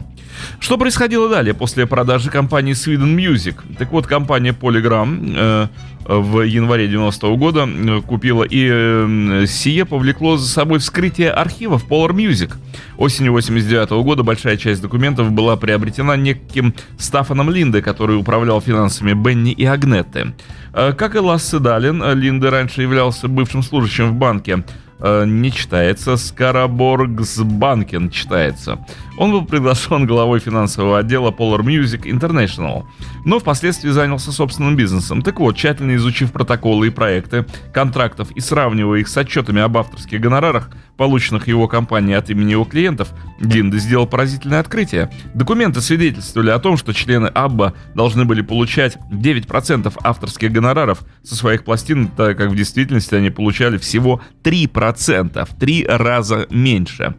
Что 0.60 0.78
происходило 0.78 1.28
далее 1.28 1.54
после 1.54 1.86
продажи 1.86 2.30
компании 2.30 2.74
Sweden 2.74 3.16
Music? 3.16 3.56
Так 3.78 3.92
вот, 3.92 4.06
компания 4.06 4.52
Polygram 4.52 5.34
э, 5.36 5.68
в 6.06 6.42
январе 6.42 6.88
90 6.88 7.26
-го 7.26 7.36
года 7.36 7.66
э, 7.66 8.02
купила, 8.02 8.44
и 8.44 8.68
э, 8.70 9.46
сие 9.46 9.84
повлекло 9.84 10.36
за 10.36 10.48
собой 10.48 10.78
вскрытие 10.78 11.30
архивов 11.30 11.86
Polar 11.88 12.10
Music. 12.10 12.52
Осенью 12.96 13.32
89 13.32 13.90
-го 13.90 14.02
года 14.02 14.22
большая 14.22 14.56
часть 14.56 14.82
документов 14.82 15.32
была 15.32 15.56
приобретена 15.56 16.16
неким 16.16 16.74
Стафаном 16.98 17.50
Линде, 17.50 17.82
который 17.82 18.16
управлял 18.16 18.60
финансами 18.60 19.14
Бенни 19.14 19.52
и 19.52 19.64
Агнетты. 19.64 20.34
Э, 20.72 20.92
как 20.92 21.14
и 21.14 21.18
Лассе 21.18 21.58
Далин, 21.58 22.02
Линде 22.18 22.48
раньше 22.48 22.82
являлся 22.82 23.28
бывшим 23.28 23.62
служащим 23.62 24.10
в 24.10 24.14
банке 24.14 24.64
э, 25.00 25.24
не 25.26 25.52
читается, 25.52 26.16
Скараборгсбанкен 26.16 28.10
читается. 28.10 28.84
Он 29.16 29.30
был 29.30 29.44
приглашен 29.44 30.06
главой 30.06 30.40
финансового 30.40 30.98
отдела 30.98 31.30
Polar 31.30 31.60
Music 31.60 32.02
International, 32.02 32.84
но 33.24 33.38
впоследствии 33.38 33.90
занялся 33.90 34.32
собственным 34.32 34.76
бизнесом. 34.76 35.22
Так 35.22 35.40
вот, 35.40 35.56
тщательно 35.56 35.94
изучив 35.96 36.32
протоколы 36.32 36.88
и 36.88 36.90
проекты 36.90 37.46
контрактов 37.72 38.30
и 38.32 38.40
сравнивая 38.40 39.00
их 39.00 39.08
с 39.08 39.16
отчетами 39.16 39.60
об 39.60 39.76
авторских 39.76 40.20
гонорарах, 40.20 40.70
полученных 40.96 41.48
его 41.48 41.68
компанией 41.68 42.14
от 42.14 42.30
имени 42.30 42.52
его 42.52 42.64
клиентов, 42.64 43.12
Линда 43.40 43.78
сделал 43.78 44.06
поразительное 44.06 44.60
открытие. 44.60 45.10
Документы 45.34 45.80
свидетельствовали 45.80 46.50
о 46.50 46.58
том, 46.58 46.76
что 46.76 46.92
члены 46.92 47.26
Абба 47.26 47.74
должны 47.94 48.24
были 48.24 48.42
получать 48.42 48.98
9% 49.10 49.92
авторских 50.02 50.52
гонораров 50.52 51.02
со 51.22 51.34
своих 51.34 51.64
пластин, 51.64 52.08
так 52.08 52.36
как 52.36 52.50
в 52.50 52.56
действительности 52.56 53.14
они 53.14 53.30
получали 53.30 53.78
всего 53.78 54.20
3%, 54.42 55.44
в 55.44 55.58
три 55.58 55.84
раза 55.86 56.46
меньше. 56.50 57.14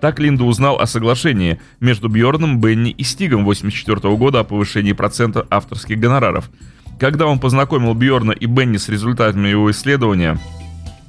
Так 0.00 0.18
Линда 0.18 0.44
узнал 0.44 0.80
о 0.80 0.86
соглашении 0.86 1.60
между 1.78 2.08
Бьорном, 2.08 2.60
Бенни 2.60 2.90
и 2.90 3.04
Стигом 3.04 3.42
1984 3.42 4.16
года 4.16 4.40
о 4.40 4.44
повышении 4.44 4.92
процента 4.92 5.46
авторских 5.50 6.00
гонораров. 6.00 6.50
Когда 6.98 7.26
он 7.26 7.38
познакомил 7.38 7.94
Бьорна 7.94 8.32
и 8.32 8.46
Бенни 8.46 8.78
с 8.78 8.88
результатами 8.88 9.48
его 9.48 9.70
исследования, 9.70 10.38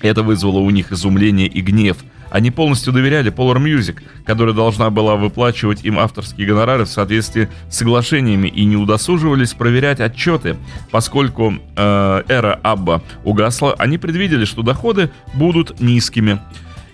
это 0.02 0.24
вызвало 0.24 0.60
у 0.60 0.70
них 0.70 0.92
изумление 0.92 1.48
и 1.48 1.62
гнев. 1.62 1.98
Они 2.32 2.50
полностью 2.50 2.94
доверяли 2.94 3.32
Polar 3.32 3.58
Music, 3.58 3.98
которая 4.26 4.56
должна 4.56 4.90
была 4.90 5.18
выплачивать 5.18 5.84
им 5.84 6.00
авторские 6.00 6.48
гонорары 6.48 6.86
в 6.86 6.90
соответствии 6.90 7.50
с 7.70 7.78
соглашениями 7.78 8.48
и 8.48 8.64
не 8.64 8.78
удосуживались 8.78 9.54
проверять 9.54 10.00
отчеты. 10.00 10.56
Поскольку 10.92 11.54
э, 11.76 12.24
эра 12.30 12.60
Абба 12.64 13.04
угасла, 13.26 13.76
они 13.78 13.98
предвидели, 13.98 14.46
что 14.46 14.64
доходы 14.64 15.12
будут 15.34 15.82
низкими. 15.82 16.40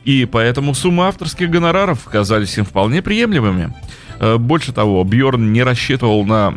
И 0.06 0.26
поэтому 0.26 0.74
суммы 0.74 1.06
авторских 1.06 1.52
гонораров 1.52 2.04
казались 2.06 2.58
им 2.58 2.66
вполне 2.66 3.02
приемлемыми. 3.02 3.74
Э, 4.20 4.38
больше 4.38 4.74
того, 4.74 5.04
Бьорн 5.04 5.52
не 5.52 5.64
рассчитывал 5.64 6.26
на 6.26 6.54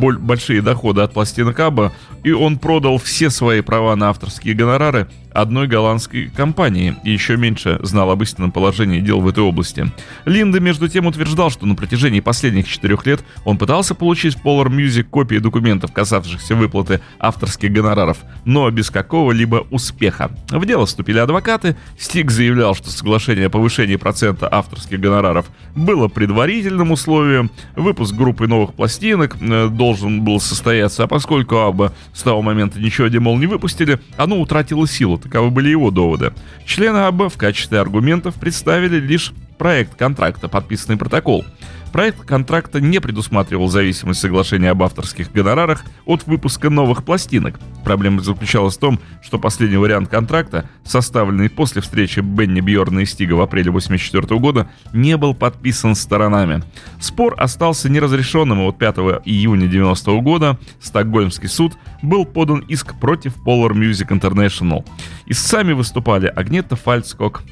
большие 0.00 0.62
доходы 0.62 1.02
от 1.02 1.12
пластинок 1.12 1.58
Абба, 1.60 1.92
и 2.22 2.32
он 2.32 2.58
продал 2.58 2.98
все 2.98 3.30
свои 3.30 3.60
права 3.60 3.96
на 3.96 4.10
авторские 4.10 4.54
гонорары 4.54 5.08
одной 5.32 5.68
голландской 5.68 6.28
компании 6.28 6.96
и 7.04 7.12
еще 7.12 7.36
меньше 7.36 7.78
знал 7.82 8.10
об 8.10 8.22
истинном 8.22 8.50
положении 8.50 9.00
дел 9.00 9.20
в 9.20 9.28
этой 9.28 9.44
области. 9.44 9.90
Линда, 10.24 10.60
между 10.60 10.88
тем, 10.88 11.06
утверждал, 11.06 11.50
что 11.50 11.66
на 11.66 11.74
протяжении 11.74 12.20
последних 12.20 12.68
четырех 12.68 13.06
лет 13.06 13.20
он 13.44 13.58
пытался 13.58 13.94
получить 13.94 14.36
в 14.36 14.44
Polar 14.44 14.66
Music 14.66 15.04
копии 15.04 15.36
документов, 15.36 15.92
касавшихся 15.92 16.54
выплаты 16.54 17.00
авторских 17.18 17.72
гонораров, 17.72 18.18
но 18.44 18.68
без 18.70 18.90
какого-либо 18.90 19.66
успеха. 19.70 20.30
В 20.50 20.66
дело 20.66 20.86
вступили 20.86 21.18
адвокаты, 21.18 21.76
Стик 21.98 22.30
заявлял, 22.30 22.74
что 22.74 22.90
соглашение 22.90 23.46
о 23.46 23.50
повышении 23.50 23.96
процента 23.96 24.48
авторских 24.50 25.00
гонораров 25.00 25.46
было 25.74 26.08
предварительным 26.08 26.59
условием, 26.68 27.50
выпуск 27.76 28.14
группы 28.14 28.46
новых 28.46 28.74
пластинок 28.74 29.36
э, 29.40 29.68
должен 29.68 30.22
был 30.22 30.40
состояться, 30.40 31.04
а 31.04 31.06
поскольку 31.06 31.56
Абба 31.56 31.92
с 32.12 32.22
того 32.22 32.42
момента 32.42 32.78
ничего, 32.78 33.08
демол, 33.08 33.38
не 33.38 33.46
выпустили, 33.46 34.00
оно 34.16 34.40
утратило 34.40 34.86
силу, 34.86 35.18
таковы 35.18 35.50
были 35.50 35.68
его 35.68 35.90
доводы. 35.90 36.32
Члены 36.66 36.98
АБ 36.98 37.32
в 37.32 37.36
качестве 37.36 37.78
аргументов 37.80 38.34
представили 38.34 38.98
лишь 38.98 39.32
проект 39.58 39.94
контракта, 39.94 40.48
подписанный 40.48 40.96
протокол. 40.96 41.44
Проект 41.92 42.24
контракта 42.24 42.80
не 42.80 43.00
предусматривал 43.00 43.68
зависимость 43.68 44.20
соглашения 44.20 44.70
об 44.70 44.82
авторских 44.82 45.32
гонорарах 45.32 45.84
от 46.06 46.26
выпуска 46.26 46.70
новых 46.70 47.04
пластинок. 47.04 47.58
Проблема 47.84 48.20
заключалась 48.20 48.76
в 48.76 48.80
том, 48.80 49.00
что 49.22 49.38
последний 49.38 49.76
вариант 49.76 50.08
контракта, 50.08 50.68
составленный 50.84 51.50
после 51.50 51.82
встречи 51.82 52.20
Бенни 52.20 52.60
Бьорна 52.60 53.00
и 53.00 53.06
Стига 53.06 53.34
в 53.34 53.40
апреле 53.40 53.70
1984 53.70 54.40
года, 54.40 54.70
не 54.92 55.16
был 55.16 55.34
подписан 55.34 55.96
сторонами. 55.96 56.62
Спор 57.00 57.34
остался 57.38 57.88
неразрешенным, 57.88 58.60
и 58.60 58.64
вот 58.64 58.78
5 58.78 58.96
июня 59.24 59.66
1990 59.66 60.20
года 60.20 60.58
Стокгольмский 60.80 61.48
суд 61.48 61.72
был 62.02 62.24
подан 62.24 62.60
иск 62.68 62.98
против 63.00 63.36
Polar 63.44 63.72
Music 63.72 64.08
International. 64.08 64.86
Истцами 65.26 65.72
выступали 65.72 66.26
Агнета 66.28 66.76
Фельтског 66.76 67.42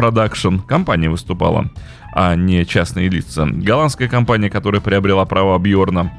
Production, 0.00 0.60
компания 0.66 1.10
выступала, 1.10 1.66
а 2.14 2.34
не 2.34 2.64
частные 2.64 3.10
лица. 3.10 3.44
Голландская 3.44 4.08
компания, 4.08 4.48
которая 4.48 4.80
приобрела 4.80 5.26
права 5.26 5.58
Бьорна. 5.58 6.10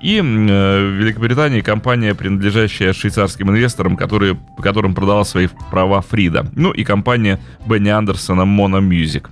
И 0.00 0.18
э, 0.18 0.22
в 0.22 0.92
Великобритании 0.92 1.60
компания, 1.60 2.14
принадлежащая 2.14 2.92
швейцарским 2.92 3.50
инвесторам, 3.50 3.96
которые, 3.96 4.38
которым 4.62 4.94
продала 4.94 5.24
свои 5.24 5.48
права 5.72 6.00
Фрида. 6.00 6.46
Ну 6.54 6.70
и 6.70 6.84
компания 6.84 7.40
Бенни 7.66 7.88
Андерсона 7.88 8.42
Mono 8.42 8.80
Music. 8.80 9.26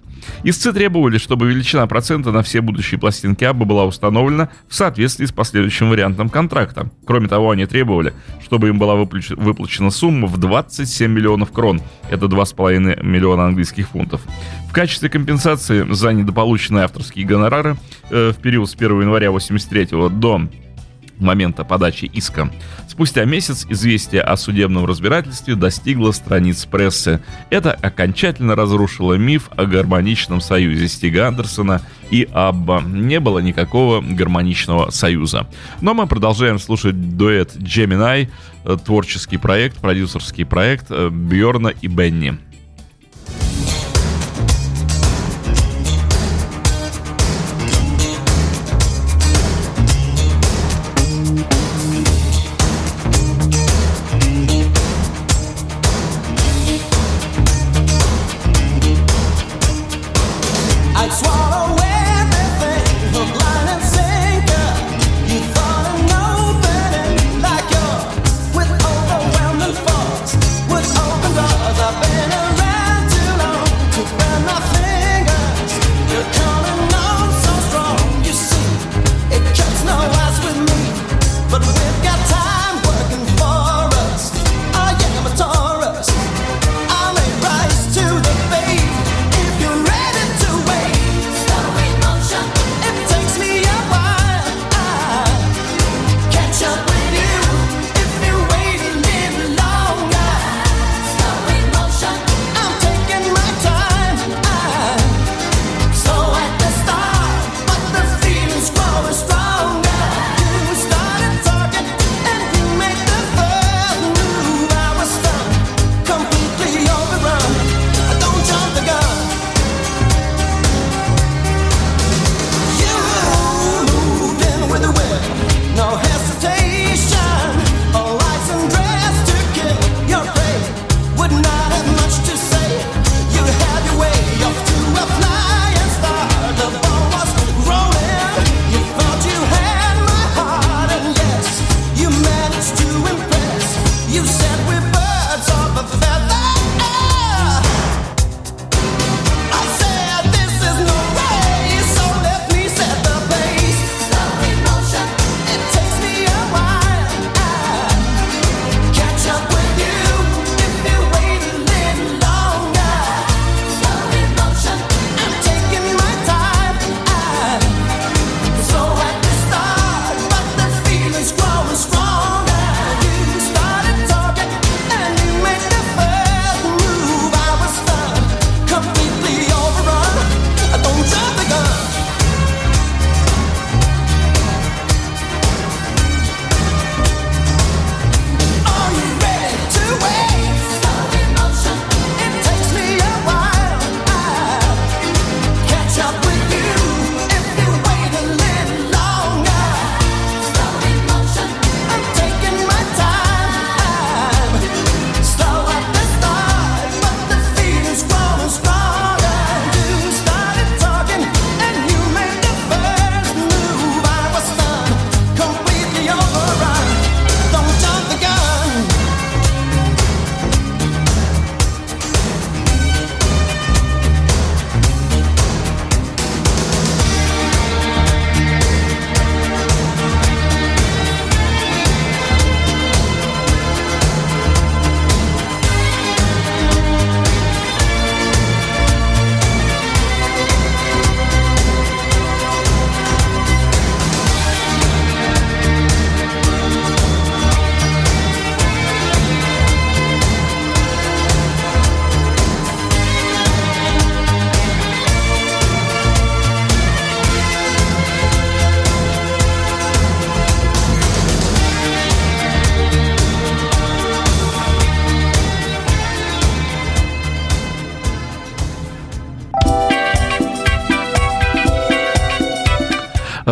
Истцы 0.45 0.73
требовали, 0.73 1.19
чтобы 1.19 1.49
величина 1.49 1.87
процента 1.87 2.33
на 2.33 2.43
все 2.43 2.61
будущие 2.61 2.99
пластинки 2.99 3.45
Абба 3.45 3.65
была 3.65 3.85
установлена 3.85 4.49
в 4.69 4.75
соответствии 4.75 5.27
с 5.27 5.33
последующим 5.33 5.91
вариантом 5.91 6.29
контракта. 6.29 6.91
Кроме 7.07 7.29
того, 7.29 7.51
они 7.51 7.67
требовали, 7.67 8.13
чтобы 8.43 8.69
им 8.69 8.79
была 8.79 8.95
выплачена 8.95 9.91
сумма 9.91 10.27
в 10.27 10.39
27 10.39 11.11
миллионов 11.11 11.53
крон, 11.53 11.81
это 12.11 12.27
2,5 12.27 13.05
миллиона 13.05 13.47
английских 13.47 13.89
фунтов. 13.89 14.23
В 14.69 14.73
качестве 14.73 15.09
компенсации 15.09 15.87
за 15.93 16.13
недополученные 16.13 16.85
авторские 16.85 17.27
гонорары 17.27 17.77
э, 18.11 18.33
в 18.33 18.41
период 18.41 18.71
с 18.71 18.75
1 18.75 19.03
января 19.03 19.29
1983 19.29 20.19
до 20.19 20.49
момента 21.19 21.65
подачи 21.65 22.07
иска. 22.13 22.51
Спустя 22.89 23.25
месяц 23.25 23.67
известие 23.69 24.23
о 24.23 24.37
судебном 24.37 24.85
разбирательстве 24.85 25.55
достигло 25.55 26.13
страниц 26.13 26.65
прессы. 26.67 27.23
Это 27.51 27.73
окончательно 27.73 28.55
разрушило 28.55 29.15
миф 29.15 29.49
о 29.57 29.65
гармоничном 29.65 30.41
союзе 30.41 30.89
Стига 30.89 31.29
Андерсона 31.29 31.81
и 32.11 32.29
Абба. 32.33 32.83
Не 32.83 33.21
было 33.21 33.39
никакого 33.39 34.03
гармоничного 34.03 34.91
союза. 34.91 35.47
Но 35.81 35.95
мы 35.95 36.07
продолжаем 36.07 36.59
слушать 36.59 37.17
дуэт 37.17 37.57
Gemini, 37.57 38.29
э, 38.65 38.77
творческий 38.85 39.39
проект, 39.39 39.79
продюсерский 39.79 40.45
проект 40.45 40.87
э, 40.91 41.09
Бьорна 41.11 41.69
и 41.69 41.87
Бенни. 41.89 42.39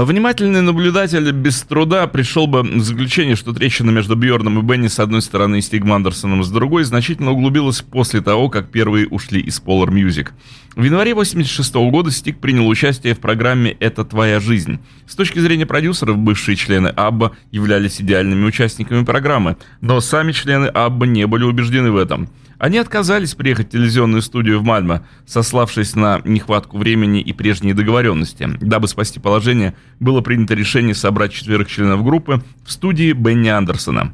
Внимательный 0.03 0.63
наблюдатель 0.63 1.31
без 1.31 1.61
труда 1.61 2.07
пришел 2.07 2.47
бы 2.47 2.63
к 2.63 2.83
заключению, 2.83 3.37
что 3.37 3.53
трещина 3.53 3.91
между 3.91 4.17
Бьорном 4.17 4.59
и 4.59 4.63
Бенни 4.63 4.89
с 4.89 4.99
одной 4.99 5.21
стороны 5.21 5.59
и 5.59 5.61
Стигом 5.61 5.93
Андерсоном 5.93 6.43
с 6.43 6.51
другой 6.51 6.85
значительно 6.85 7.33
углубилась 7.33 7.83
после 7.83 8.23
того, 8.23 8.49
как 8.49 8.71
первые 8.71 9.07
ушли 9.07 9.43
из 9.43 9.61
Polar 9.61 9.91
Music. 9.91 10.31
В 10.75 10.83
январе 10.83 11.13
86 11.13 11.75
года 11.91 12.11
Стиг 12.11 12.39
принял 12.39 12.67
участие 12.67 13.15
в 13.15 13.19
программе 13.19 13.73
«Это 13.79 14.07
твоя 14.07 14.41
жизнь». 14.41 14.79
С 15.07 15.17
точки 15.17 15.39
зрения 15.39 15.67
продюсеров, 15.67 16.17
бывшие 16.17 16.57
члены 16.57 16.89
Абба 16.89 17.33
являлись 17.51 18.01
идеальными 18.01 18.47
участниками 18.47 19.05
программы, 19.05 19.59
но 19.83 20.01
сами 20.01 20.33
члены 20.33 20.67
Абба 20.67 21.07
не 21.07 21.27
были 21.27 21.45
убеждены 21.45 21.91
в 21.91 21.99
этом. 21.99 22.31
Они 22.61 22.77
отказались 22.77 23.35
приехать 23.35 23.69
в 23.69 23.71
телевизионную 23.71 24.21
студию 24.21 24.61
в 24.61 24.65
Мальмо, 24.65 25.03
сославшись 25.27 25.97
на 25.97 26.21
нехватку 26.25 26.77
времени 26.77 27.23
и 27.23 27.33
прежние 27.33 27.73
договоренности. 27.73 28.47
Дабы 28.61 28.87
спасти 28.87 29.19
положение, 29.19 29.75
было 29.99 30.21
принято 30.21 30.53
решение 30.53 30.95
собрать 30.95 31.33
четверых 31.33 31.71
членов 31.71 32.05
группы 32.05 32.43
в 32.63 32.71
студии 32.71 33.13
Бенни 33.13 33.49
Андерсона. 33.49 34.13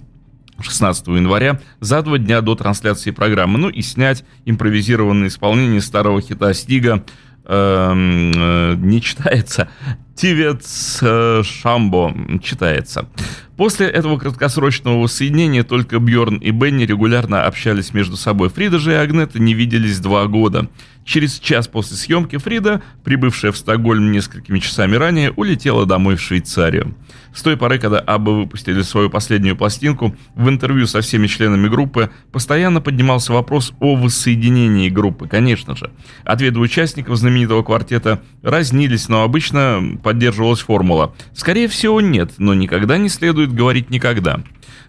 16 0.61 1.09
января, 1.09 1.61
за 1.81 2.03
два 2.03 2.19
дня 2.19 2.41
до 2.41 2.55
трансляции 2.55 3.11
программы, 3.11 3.59
ну 3.59 3.69
и 3.69 3.83
снять 3.83 4.25
импровизированное 4.45 5.27
исполнение 5.27 5.81
старого 5.81 6.23
хита 6.23 6.55
Стига 6.55 7.05
эм, 7.47 8.33
э, 8.33 8.75
не 8.77 9.03
читается. 9.03 9.69
Тивец 10.15 11.01
э, 11.03 11.43
Шамбо 11.43 12.15
читается. 12.43 13.09
После 13.57 13.87
этого 13.87 14.19
краткосрочного 14.19 14.99
воссоединения 15.01 15.65
только 15.65 15.99
Бьорн 15.99 16.37
и 16.37 16.51
Бенни 16.51 16.85
регулярно 16.85 17.45
общались 17.45 17.95
между 17.95 18.17
собой. 18.17 18.51
Фрида 18.51 18.79
же 18.79 18.93
и 18.93 18.97
Агнета 18.97 19.39
не 19.39 19.55
виделись 19.55 19.99
два 19.99 20.27
года. 20.27 20.69
Через 21.07 21.39
час 21.39 21.69
после 21.69 21.97
съемки 21.97 22.37
Фрида, 22.37 22.83
прибывшая 23.05 23.53
в 23.53 23.57
Стокгольм 23.57 24.11
несколькими 24.11 24.59
часами 24.59 24.97
ранее, 24.97 25.31
улетела 25.31 25.87
домой 25.87 26.17
в 26.17 26.21
Швейцарию. 26.21 26.97
С 27.33 27.43
той 27.43 27.57
поры, 27.57 27.79
когда 27.79 28.01
Абба 28.01 28.33
выпустили 28.33 28.83
свою 28.83 29.09
последнюю 29.09 29.57
пластинку, 29.57 30.17
в 30.35 30.49
интервью 30.49 30.89
со 30.89 31.03
всеми 31.03 31.29
членами 31.29 31.69
группы 31.69 32.11
постоянно 32.33 32.81
поднимался 32.81 33.33
вопрос 33.33 33.73
о 33.79 33.95
воссоединении 33.95 34.89
группы, 34.89 35.29
конечно 35.29 35.77
же. 35.77 35.93
Ответы 36.25 36.59
участников 36.59 37.17
знаменитого 37.19 37.63
квартета 37.63 38.21
разнились, 38.43 39.09
но 39.09 39.23
обычно 39.23 39.99
поддерживалась 40.03 40.61
формула 40.61 41.15
«Скорее 41.35 41.69
всего, 41.69 42.01
нет, 42.01 42.33
но 42.39 42.53
никогда 42.53 42.99
не 42.99 43.11
следует 43.11 43.53
говорить 43.53 43.91
никогда». 43.91 44.43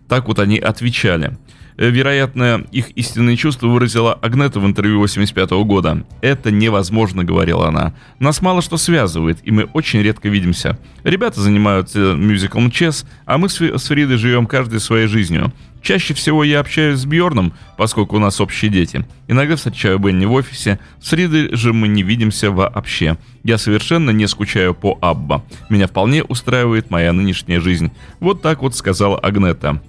Так 0.07 0.27
вот 0.27 0.39
они 0.39 0.57
отвечали. 0.57 1.37
Э, 1.77 1.89
вероятно, 1.89 2.65
их 2.71 2.89
истинные 2.91 3.37
чувства 3.37 3.67
выразила 3.67 4.13
Агнета 4.13 4.59
в 4.59 4.65
интервью 4.65 4.99
85 4.99 5.51
года. 5.63 6.03
«Это 6.21 6.51
невозможно»,— 6.51 7.23
говорила 7.25 7.67
она. 7.67 7.93
«Нас 8.19 8.41
мало 8.41 8.61
что 8.61 8.77
связывает, 8.77 9.39
и 9.43 9.51
мы 9.51 9.65
очень 9.73 10.01
редко 10.01 10.27
видимся. 10.27 10.79
Ребята 11.03 11.39
занимаются 11.39 12.15
мюзиклом 12.15 12.71
Чес, 12.71 13.05
а 13.25 13.37
мы 13.37 13.49
с 13.49 13.57
Фридой 13.57 14.17
живем 14.17 14.47
каждой 14.47 14.79
своей 14.79 15.07
жизнью. 15.07 15.53
Чаще 15.81 16.13
всего 16.15 16.43
я 16.43 16.59
общаюсь 16.59 16.99
с 16.99 17.05
Бьорном, 17.05 17.53
поскольку 17.77 18.17
у 18.17 18.19
нас 18.19 18.41
общие 18.41 18.69
дети. 18.69 19.05
Иногда 19.27 19.55
встречаю 19.55 19.99
Бенни 19.99 20.25
в 20.25 20.33
офисе. 20.33 20.79
С 20.99 21.09
Фридой 21.09 21.55
же 21.55 21.71
мы 21.71 21.87
не 21.87 22.03
видимся 22.03 22.51
вообще. 22.51 23.17
Я 23.43 23.57
совершенно 23.57 24.09
не 24.09 24.27
скучаю 24.27 24.73
по 24.73 24.97
Абба. 25.01 25.43
Меня 25.69 25.87
вполне 25.87 26.23
устраивает 26.23 26.89
моя 26.89 27.13
нынешняя 27.13 27.61
жизнь. 27.61 27.91
Вот 28.19 28.41
так 28.41 28.63
вот 28.63 28.75
сказала 28.75 29.17
Агнета. 29.19 29.79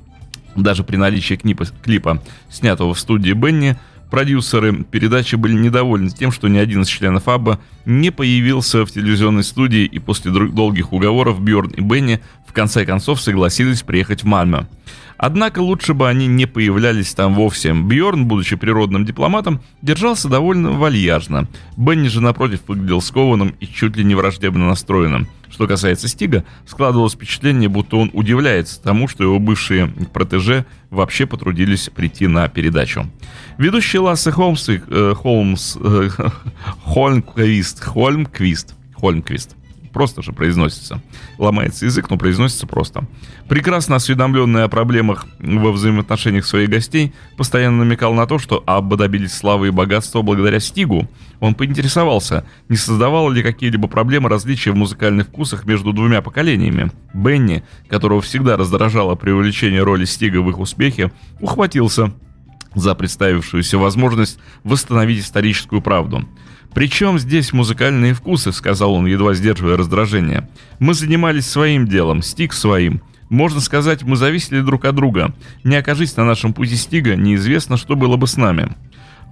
Даже 0.58 0.82
при 0.82 0.96
наличии 0.96 1.34
клипа, 1.34 1.66
клипа 1.82 2.22
снятого 2.50 2.92
в 2.94 2.98
студии 2.98 3.32
Бенни, 3.32 3.76
продюсеры 4.10 4.84
передачи 4.84 5.36
были 5.36 5.52
недовольны 5.52 6.10
тем, 6.10 6.32
что 6.32 6.48
ни 6.48 6.58
один 6.58 6.82
из 6.82 6.88
членов 6.88 7.28
Абба 7.28 7.60
не 7.84 8.10
появился 8.10 8.84
в 8.84 8.90
телевизионной 8.90 9.44
студии, 9.44 9.84
и 9.84 9.98
после 9.98 10.32
долгих 10.32 10.92
уговоров 10.92 11.40
Бьорн 11.40 11.70
и 11.70 11.80
Бенни 11.80 12.20
в 12.46 12.52
конце 12.52 12.84
концов 12.84 13.20
согласились 13.20 13.82
приехать 13.82 14.24
в 14.24 14.26
Мальме. 14.26 14.66
Однако 15.16 15.60
лучше 15.60 15.94
бы 15.94 16.08
они 16.08 16.26
не 16.26 16.46
появлялись 16.46 17.12
там 17.14 17.34
вовсе. 17.34 17.72
Бьорн, 17.72 18.26
будучи 18.26 18.56
природным 18.56 19.04
дипломатом, 19.04 19.60
держался 19.82 20.28
довольно 20.28 20.72
вальяжно. 20.72 21.48
Бенни 21.76 22.08
же, 22.08 22.20
напротив, 22.20 22.60
выглядел 22.66 23.00
скованным 23.00 23.54
и 23.60 23.66
чуть 23.66 23.96
ли 23.96 24.04
не 24.04 24.14
враждебно 24.14 24.66
настроенным. 24.66 25.28
Что 25.50 25.66
касается 25.66 26.08
Стига, 26.08 26.44
складывалось 26.66 27.14
впечатление, 27.14 27.68
будто 27.68 27.96
он 27.96 28.10
удивляется 28.12 28.80
тому, 28.82 29.08
что 29.08 29.24
его 29.24 29.38
бывшие 29.38 29.88
протеже 30.12 30.66
вообще 30.90 31.26
потрудились 31.26 31.90
прийти 31.94 32.26
на 32.26 32.48
передачу. 32.48 33.06
Ведущий 33.56 33.98
Лассе 33.98 34.30
Холмс, 34.30 34.68
э, 34.68 35.14
Холмс 35.14 35.76
э, 35.80 36.08
Хольмквист, 36.84 37.82
Хольмквист, 37.82 38.74
Хольмквист 38.94 39.57
просто 39.98 40.22
же 40.22 40.32
произносится. 40.32 41.02
Ломается 41.38 41.84
язык, 41.84 42.08
но 42.08 42.16
произносится 42.16 42.68
просто. 42.68 43.04
Прекрасно 43.48 43.96
осведомленный 43.96 44.62
о 44.62 44.68
проблемах 44.68 45.26
во 45.40 45.72
взаимоотношениях 45.72 46.46
своих 46.46 46.70
гостей, 46.70 47.12
постоянно 47.36 47.78
намекал 47.78 48.14
на 48.14 48.24
то, 48.28 48.38
что 48.38 48.62
Абба 48.64 48.96
добились 48.96 49.32
славы 49.32 49.66
и 49.66 49.70
богатства 49.72 50.22
благодаря 50.22 50.60
Стигу. 50.60 51.08
Он 51.40 51.56
поинтересовался, 51.56 52.44
не 52.68 52.76
создавало 52.76 53.32
ли 53.32 53.42
какие-либо 53.42 53.88
проблемы 53.88 54.28
различия 54.28 54.70
в 54.70 54.76
музыкальных 54.76 55.26
вкусах 55.26 55.64
между 55.64 55.92
двумя 55.92 56.22
поколениями. 56.22 56.92
Бенни, 57.12 57.64
которого 57.88 58.20
всегда 58.20 58.56
раздражало 58.56 59.16
преувеличение 59.16 59.82
роли 59.82 60.04
Стига 60.04 60.40
в 60.40 60.48
их 60.48 60.60
успехе, 60.60 61.10
ухватился 61.40 62.12
за 62.76 62.94
представившуюся 62.94 63.78
возможность 63.78 64.38
восстановить 64.62 65.24
историческую 65.24 65.82
правду. 65.82 66.24
«Причем 66.74 67.18
здесь 67.18 67.52
музыкальные 67.52 68.14
вкусы»,— 68.14 68.52
сказал 68.52 68.94
он, 68.94 69.06
едва 69.06 69.34
сдерживая 69.34 69.76
раздражение. 69.76 70.48
«Мы 70.78 70.94
занимались 70.94 71.46
своим 71.46 71.86
делом, 71.86 72.22
Стиг 72.22 72.52
своим. 72.52 73.02
Можно 73.30 73.60
сказать, 73.60 74.02
мы 74.02 74.16
зависели 74.16 74.60
друг 74.60 74.84
от 74.84 74.94
друга. 74.94 75.34
Не 75.64 75.76
окажись 75.76 76.16
на 76.16 76.24
нашем 76.24 76.52
пути 76.52 76.76
Стига, 76.76 77.16
неизвестно, 77.16 77.76
что 77.76 77.96
было 77.96 78.16
бы 78.16 78.26
с 78.26 78.36
нами». 78.36 78.74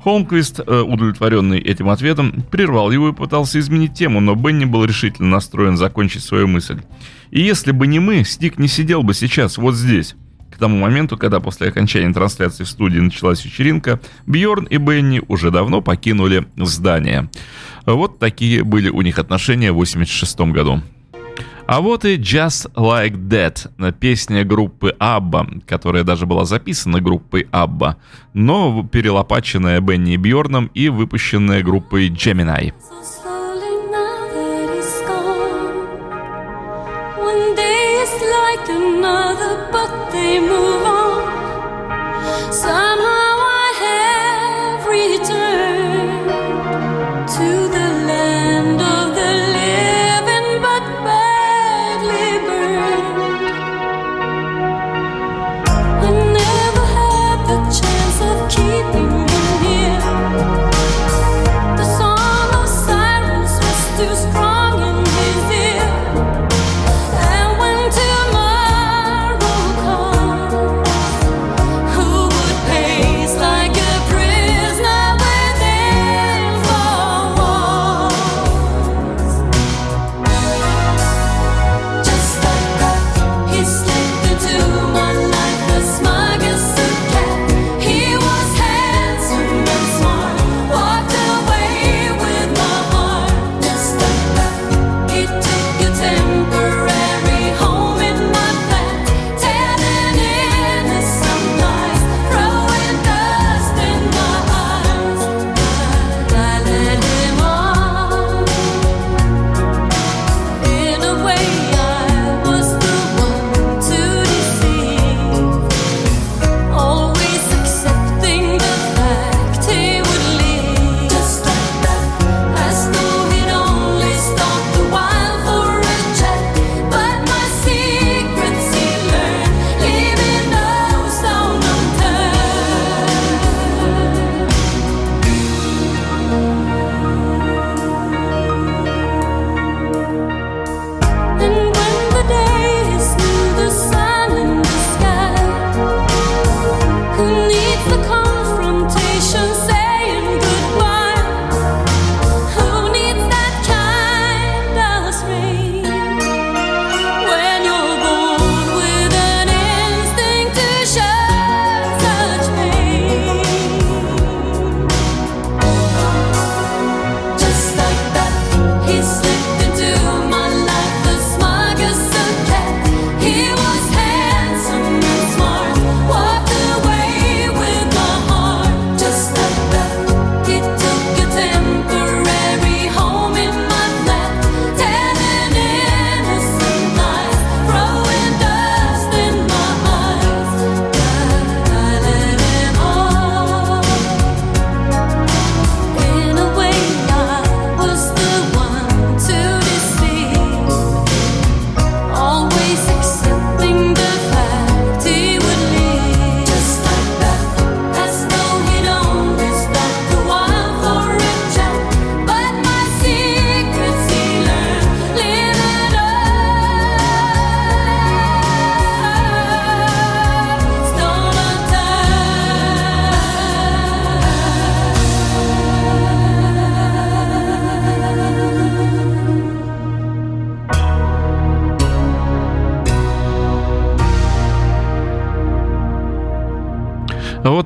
Холмквист, 0.03 0.61
э, 0.61 0.81
удовлетворенный 0.83 1.59
этим 1.59 1.89
ответом, 1.89 2.45
прервал 2.51 2.93
его 2.93 3.09
и 3.09 3.13
пытался 3.13 3.59
изменить 3.59 3.95
тему, 3.95 4.21
но 4.21 4.37
Бенни 4.37 4.65
был 4.65 4.85
решительно 4.85 5.29
настроен 5.31 5.77
закончить 5.77 6.23
свою 6.23 6.47
мысль. 6.47 6.83
«И 7.31 7.41
если 7.41 7.73
бы 7.73 7.87
не 7.87 7.99
мы, 7.99 8.23
Стик 8.23 8.59
не 8.59 8.69
сидел 8.69 9.03
бы 9.03 9.15
сейчас 9.15 9.59
вот 9.59 9.75
здесь». 9.75 10.15
К 10.51 10.59
тому 10.59 10.79
моменту, 10.79 11.19
когда 11.19 11.41
после 11.41 11.69
окончания 11.69 12.13
трансляции 12.13 12.65
в 12.65 12.69
студии 12.69 12.99
началась 12.99 13.45
вечеринка, 13.45 14.01
Бьорн 14.27 14.65
и 14.65 14.79
Бенни 14.79 15.23
уже 15.29 15.51
давно 15.51 15.83
покинули 15.83 16.47
здание. 16.57 17.29
Вот 17.85 18.19
такие 18.19 18.65
были 18.65 18.89
у 18.89 19.03
них 19.03 19.19
отношения 19.19 19.71
в 19.73 19.77
1986 19.77 20.41
году. 20.53 20.83
А 21.67 21.81
вот 21.81 22.05
и 22.05 22.17
Just 22.17 22.73
Like 22.75 23.17
That, 23.29 23.93
песня 23.95 24.45
группы 24.45 24.95
ABBA, 25.01 25.63
которая 25.67 26.05
даже 26.05 26.25
была 26.25 26.45
записана 26.45 27.01
группой 27.01 27.49
ABBA, 27.51 27.97
но 28.35 28.89
перелопаченная 28.91 29.81
Бенни 29.81 30.17
Бьорном 30.17 30.71
и 30.75 30.89
выпущенная 30.89 31.65
группой 31.65 32.09
Gemini. 32.09 32.73
Another, 39.07 39.69
but 39.71 40.11
they 40.11 40.41
move 40.41 40.85
on. 40.85 42.53
Somehow. 42.53 42.96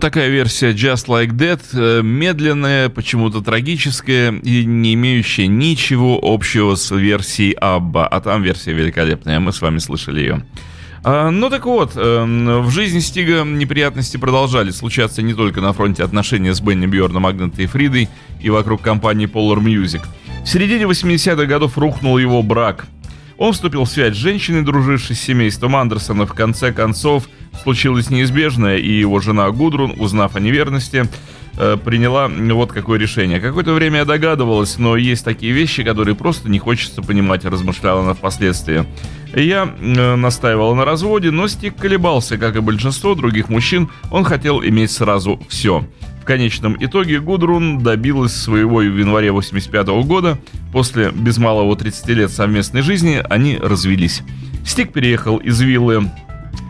Вот 0.00 0.06
такая 0.06 0.30
версия 0.30 0.70
Just 0.70 1.08
Like 1.08 1.32
That, 1.32 1.60
э, 1.74 2.00
медленная, 2.02 2.88
почему-то 2.88 3.42
трагическая 3.42 4.32
и 4.32 4.64
не 4.64 4.94
имеющая 4.94 5.46
ничего 5.46 6.18
общего 6.22 6.74
с 6.74 6.90
версией 6.96 7.52
Абба. 7.52 8.06
А 8.06 8.22
там 8.22 8.42
версия 8.42 8.72
великолепная, 8.72 9.40
мы 9.40 9.52
с 9.52 9.60
вами 9.60 9.76
слышали 9.76 10.20
ее. 10.20 10.46
А, 11.04 11.28
ну 11.30 11.50
так 11.50 11.66
вот, 11.66 11.92
э, 11.96 12.60
в 12.62 12.70
жизни 12.70 13.00
Стига 13.00 13.44
неприятности 13.44 14.16
продолжали 14.16 14.70
случаться 14.70 15.20
не 15.20 15.34
только 15.34 15.60
на 15.60 15.74
фронте 15.74 16.02
отношения 16.02 16.54
с 16.54 16.62
Бенни 16.62 16.86
Бьорном, 16.86 17.26
Агнетой 17.26 17.64
и 17.64 17.68
Фридой 17.68 18.08
и 18.40 18.48
вокруг 18.48 18.80
компании 18.80 19.28
Polar 19.28 19.58
Music. 19.58 20.00
В 20.46 20.48
середине 20.48 20.84
80-х 20.84 21.44
годов 21.44 21.76
рухнул 21.76 22.16
его 22.16 22.42
брак. 22.42 22.86
Он 23.36 23.52
вступил 23.52 23.84
в 23.84 23.90
связь 23.90 24.14
с 24.14 24.18
женщиной, 24.18 24.62
дружившей 24.62 25.14
с 25.14 25.20
семейством 25.20 25.76
Андерсона. 25.76 26.24
В 26.24 26.32
конце 26.32 26.72
концов, 26.72 27.28
случилось 27.62 28.10
неизбежное, 28.10 28.78
и 28.78 28.90
его 28.90 29.20
жена 29.20 29.50
Гудрун, 29.50 29.94
узнав 29.98 30.36
о 30.36 30.40
неверности, 30.40 31.06
э, 31.56 31.76
приняла 31.82 32.28
вот 32.28 32.72
какое 32.72 32.98
решение. 32.98 33.40
Какое-то 33.40 33.72
время 33.72 33.98
я 33.98 34.04
догадывалась, 34.04 34.78
но 34.78 34.96
есть 34.96 35.24
такие 35.24 35.52
вещи, 35.52 35.82
которые 35.82 36.14
просто 36.14 36.48
не 36.48 36.58
хочется 36.58 37.02
понимать, 37.02 37.44
размышляла 37.44 38.02
она 38.02 38.14
впоследствии. 38.14 38.86
Я 39.34 39.74
э, 39.78 40.16
настаивала 40.16 40.74
на 40.74 40.84
разводе, 40.84 41.30
но 41.30 41.46
Стик 41.48 41.76
колебался, 41.76 42.38
как 42.38 42.56
и 42.56 42.60
большинство 42.60 43.14
других 43.14 43.48
мужчин, 43.48 43.88
он 44.10 44.24
хотел 44.24 44.62
иметь 44.62 44.90
сразу 44.90 45.40
все. 45.48 45.84
В 46.20 46.24
конечном 46.24 46.76
итоге 46.78 47.18
Гудрун 47.18 47.78
добилась 47.78 48.32
своего 48.32 48.78
в 48.78 48.82
январе 48.82 49.32
85 49.32 49.88
года. 50.04 50.38
После 50.72 51.10
без 51.10 51.38
малого 51.38 51.74
30 51.76 52.08
лет 52.08 52.30
совместной 52.30 52.82
жизни 52.82 53.22
они 53.28 53.56
развелись. 53.56 54.22
Стик 54.64 54.92
переехал 54.92 55.38
из 55.38 55.60
виллы 55.60 56.10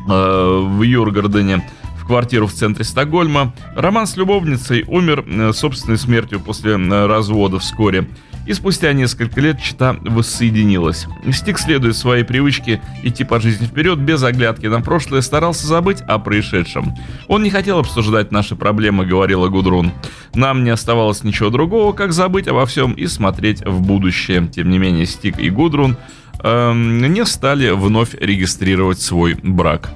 в 0.07 0.83
Юргардене 0.83 1.63
в 2.01 2.07
квартиру 2.07 2.47
в 2.47 2.53
центре 2.53 2.85
Стокгольма. 2.85 3.53
Роман 3.77 4.07
с 4.07 4.17
любовницей 4.17 4.85
умер 4.89 5.25
э, 5.27 5.53
собственной 5.53 5.99
смертью 5.99 6.41
после 6.41 6.73
э, 6.73 7.07
развода 7.07 7.59
вскоре. 7.59 8.09
И 8.47 8.55
спустя 8.55 8.93
несколько 8.95 9.41
лет 9.41 9.61
чита 9.61 9.97
воссоединилась. 10.01 11.07
Стик, 11.31 11.59
следуя 11.59 11.93
своей 11.93 12.25
привычке 12.25 12.81
идти 13.03 13.23
по 13.23 13.39
жизни 13.39 13.67
вперед, 13.67 13.99
без 13.99 14.23
оглядки 14.23 14.67
на 14.67 14.81
прошлое, 14.81 15.21
старался 15.21 15.67
забыть 15.67 16.01
о 16.01 16.19
происшедшем. 16.19 16.95
Он 17.29 17.43
не 17.43 17.51
хотел 17.51 17.79
обсуждать 17.79 18.33
наши 18.33 18.57
проблемы, 18.57 19.05
говорила 19.05 19.49
Гудрун. 19.49 19.93
Нам 20.35 20.65
не 20.65 20.71
оставалось 20.71 21.23
ничего 21.23 21.51
другого, 21.51 21.93
как 21.93 22.13
забыть 22.13 22.49
обо 22.49 22.65
всем 22.65 22.93
и 22.93 23.07
смотреть 23.07 23.65
в 23.65 23.83
будущее. 23.83 24.49
Тем 24.49 24.71
не 24.71 24.79
менее, 24.79 25.07
Стик 25.07 25.39
и 25.39 25.51
Гудрун 25.51 25.93
э, 25.93 25.97
не 26.43 27.25
стали 27.25 27.71
вновь 27.71 28.15
регистрировать 28.15 29.01
свой 29.01 29.35
брак. 29.35 29.91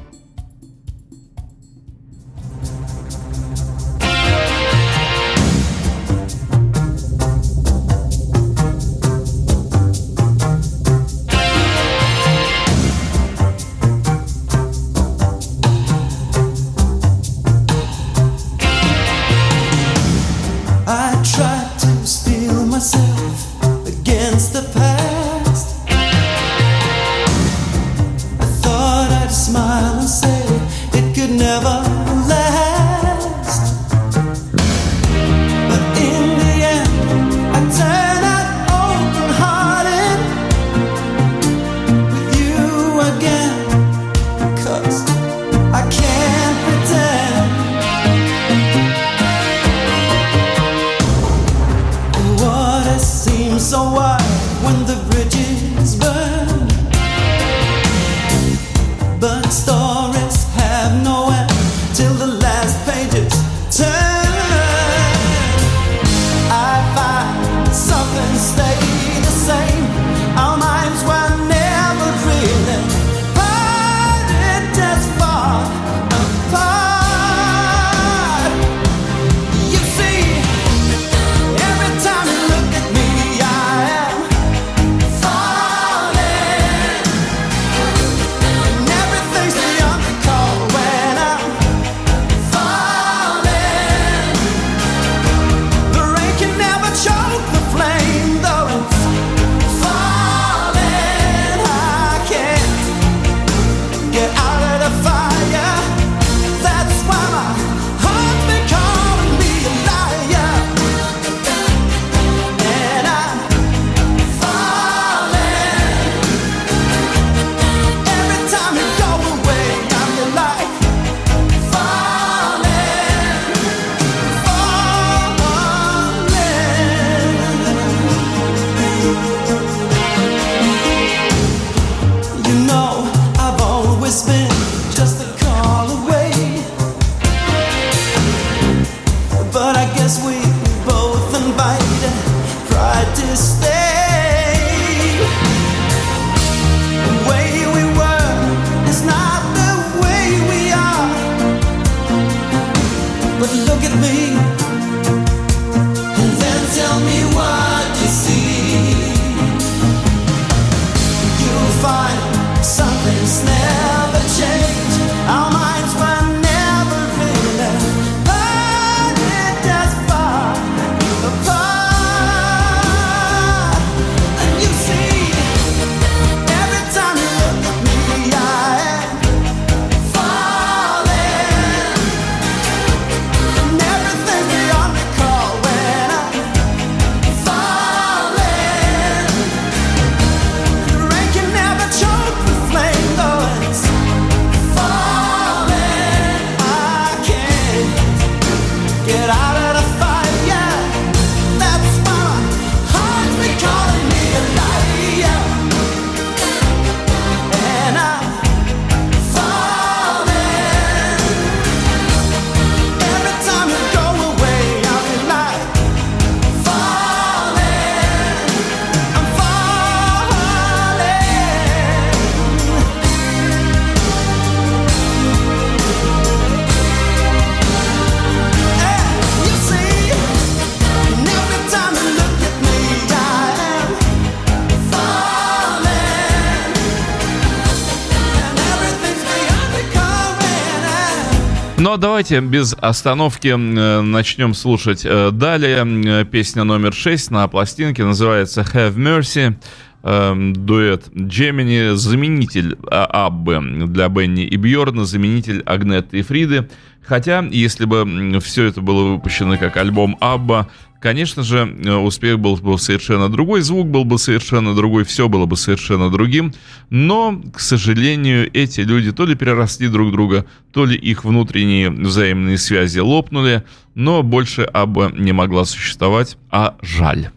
Ну 241.95 241.99
а 241.99 242.01
давайте 242.01 242.41
без 242.41 242.75
остановки 242.81 243.47
э, 243.47 244.01
начнем 244.01 244.53
слушать 244.55 245.03
э, 245.05 245.31
далее. 245.31 245.87
Э, 245.87 246.25
песня 246.25 246.65
номер 246.65 246.93
6 246.93 247.31
на 247.31 247.47
пластинке 247.47 248.03
называется 248.03 248.63
Have 248.63 248.97
Mercy. 248.97 249.55
Эм, 250.03 250.53
дуэт 250.55 251.05
Джемини, 251.17 251.95
заменитель 251.95 252.77
Аббы 252.91 253.61
для 253.87 254.09
Бенни 254.09 254.43
и 254.45 254.57
Бьорна, 254.57 255.05
заменитель 255.05 255.63
Агнетты 255.65 256.19
и 256.19 256.23
Фриды. 256.23 256.69
Хотя, 257.07 257.47
если 257.49 257.85
бы 257.85 258.41
все 258.41 258.65
это 258.65 258.81
было 258.81 259.13
выпущено 259.13 259.57
как 259.57 259.77
альбом 259.77 260.17
Абба, 260.19 260.67
конечно 261.05 261.43
же, 261.43 261.67
успех 261.99 262.39
был 262.39 262.57
бы 262.57 262.79
совершенно 262.79 263.29
другой, 263.29 263.61
звук 263.61 263.87
был 263.89 264.07
бы 264.07 264.19
совершенно 264.19 264.75
другой, 264.75 265.05
все 265.05 265.29
было 265.29 265.45
бы 265.45 265.55
совершенно 265.55 266.11
другим. 266.11 266.55
Но, 266.89 267.43
к 267.53 267.61
сожалению, 267.61 268.51
эти 268.55 268.81
люди 268.81 269.13
то 269.13 269.27
ли 269.27 269.35
переросли 269.35 269.89
друг 269.89 270.13
друга, 270.13 270.47
то 270.73 270.87
ли 270.87 270.97
их 270.97 271.25
внутренние 271.25 271.91
взаимные 271.91 272.57
связи 272.57 273.01
лопнули, 273.01 273.65
но 273.95 274.23
больше 274.23 274.63
Абба 274.63 275.13
не 275.15 275.33
могла 275.33 275.67
существовать, 275.67 276.39
а 276.51 276.77
жаль. 276.81 277.29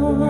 more. 0.00 0.29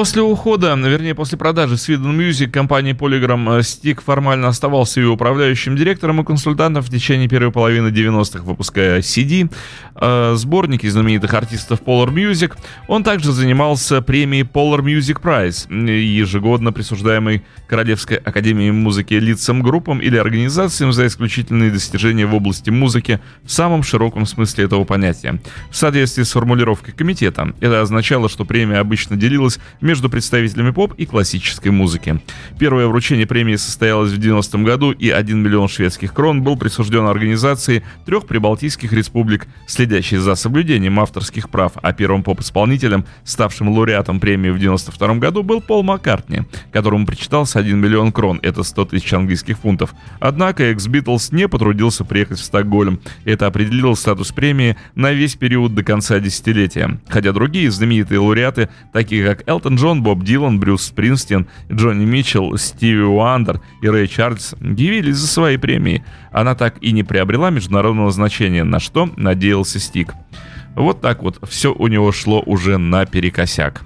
После 0.00 0.22
ухода, 0.22 0.74
вернее, 0.76 1.14
после 1.14 1.36
продажи 1.36 1.74
Sweden 1.74 2.16
Music 2.16 2.46
компании 2.50 2.94
Polygram 2.94 3.62
Стик 3.62 4.00
формально 4.00 4.48
оставался 4.48 4.98
ее 4.98 5.08
управляющим 5.08 5.76
директором 5.76 6.22
и 6.22 6.24
консультантом 6.24 6.82
в 6.82 6.88
течение 6.88 7.28
первой 7.28 7.52
половины 7.52 7.88
90-х, 7.88 8.42
выпуская 8.42 9.00
CD, 9.00 9.50
э, 10.00 10.34
сборники 10.36 10.86
знаменитых 10.88 11.32
артистов 11.34 11.82
Polar 11.82 12.12
Music. 12.12 12.56
Он 12.88 13.04
также 13.04 13.32
занимался 13.32 14.02
премией 14.02 14.44
Polar 14.44 14.80
Music 14.80 15.20
Prize, 15.20 15.72
ежегодно 15.72 16.72
присуждаемой 16.72 17.42
Королевской 17.68 18.16
академией 18.16 18.70
музыки 18.70 19.14
лицам, 19.14 19.62
группам 19.62 20.00
или 20.00 20.16
организациям 20.16 20.92
за 20.92 21.06
исключительные 21.06 21.70
достижения 21.70 22.26
в 22.26 22.34
области 22.34 22.70
музыки 22.70 23.20
в 23.42 23.50
самом 23.50 23.82
широком 23.82 24.26
смысле 24.26 24.64
этого 24.64 24.84
понятия. 24.84 25.40
В 25.70 25.76
соответствии 25.76 26.22
с 26.22 26.32
формулировкой 26.32 26.94
комитета, 26.94 27.54
это 27.60 27.80
означало, 27.80 28.28
что 28.28 28.44
премия 28.44 28.78
обычно 28.78 29.16
делилась 29.16 29.58
между 29.80 30.10
представителями 30.10 30.70
поп 30.70 30.94
и 30.94 31.06
классической 31.06 31.68
музыки. 31.68 32.20
Первое 32.58 32.86
вручение 32.86 33.26
премии 33.26 33.56
состоялось 33.56 34.12
в 34.12 34.18
90-м 34.18 34.64
году, 34.64 34.92
и 34.92 35.10
1 35.10 35.38
миллион 35.38 35.68
шведских 35.68 36.12
крон 36.12 36.42
был 36.42 36.56
присужден 36.56 37.06
организации 37.06 37.84
трех 38.06 38.26
прибалтийских 38.26 38.92
республик, 38.92 39.46
следящей 39.90 40.18
за 40.18 40.36
соблюдением 40.36 41.00
авторских 41.00 41.50
прав, 41.50 41.72
а 41.82 41.92
первым 41.92 42.22
поп-исполнителем, 42.22 43.04
ставшим 43.24 43.70
лауреатом 43.70 44.20
премии 44.20 44.50
в 44.50 44.58
92 44.58 45.16
году, 45.16 45.42
был 45.42 45.60
Пол 45.60 45.82
Маккартни, 45.82 46.42
которому 46.72 47.06
причитался 47.06 47.58
1 47.58 47.76
миллион 47.76 48.12
крон, 48.12 48.38
это 48.42 48.62
100 48.62 48.84
тысяч 48.86 49.12
английских 49.12 49.58
фунтов. 49.58 49.92
Однако 50.20 50.62
экс-Битлз 50.70 51.32
не 51.32 51.48
потрудился 51.48 52.04
приехать 52.04 52.38
в 52.38 52.44
Стокгольм. 52.44 53.00
Это 53.24 53.48
определило 53.48 53.94
статус 53.94 54.30
премии 54.30 54.76
на 54.94 55.10
весь 55.10 55.34
период 55.34 55.74
до 55.74 55.82
конца 55.82 56.20
десятилетия. 56.20 57.00
Хотя 57.08 57.32
другие 57.32 57.68
знаменитые 57.70 58.20
лауреаты, 58.20 58.68
такие 58.92 59.26
как 59.26 59.48
Элтон 59.48 59.74
Джон, 59.74 60.04
Боб 60.04 60.22
Дилан, 60.22 60.60
Брюс 60.60 60.84
Спринстин, 60.84 61.48
Джонни 61.72 62.04
Митчелл, 62.04 62.56
Стиви 62.56 63.02
Уандер 63.02 63.60
и 63.82 63.88
Рэй 63.88 64.06
Чарльз 64.06 64.54
явились 64.60 65.16
за 65.16 65.26
свои 65.26 65.56
премии. 65.56 66.04
Она 66.30 66.54
так 66.54 66.76
и 66.80 66.92
не 66.92 67.02
приобрела 67.02 67.50
международного 67.50 68.12
значения, 68.12 68.62
на 68.62 68.78
что 68.78 69.10
надеялся 69.16 69.79
Стик. 69.80 70.14
Вот 70.76 71.00
так 71.00 71.22
вот 71.22 71.38
все 71.48 71.72
у 71.72 71.88
него 71.88 72.12
шло 72.12 72.42
уже 72.44 72.78
наперекосяк. 72.78 73.82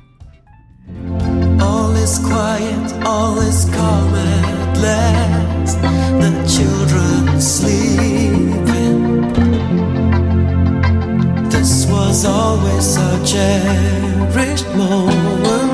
All 1.59 1.95
is 1.97 2.19
quiet, 2.19 2.93
all 3.05 3.39
is 3.39 3.65
calm 3.75 4.15
at 4.15 4.77
last. 4.79 5.81
The 6.21 6.31
children 6.47 7.41
sleeping. 7.41 9.23
This 11.49 11.87
was 11.87 12.27
always 12.27 12.97
a 12.97 13.25
cherished 13.25 14.69
moment. 14.77 15.74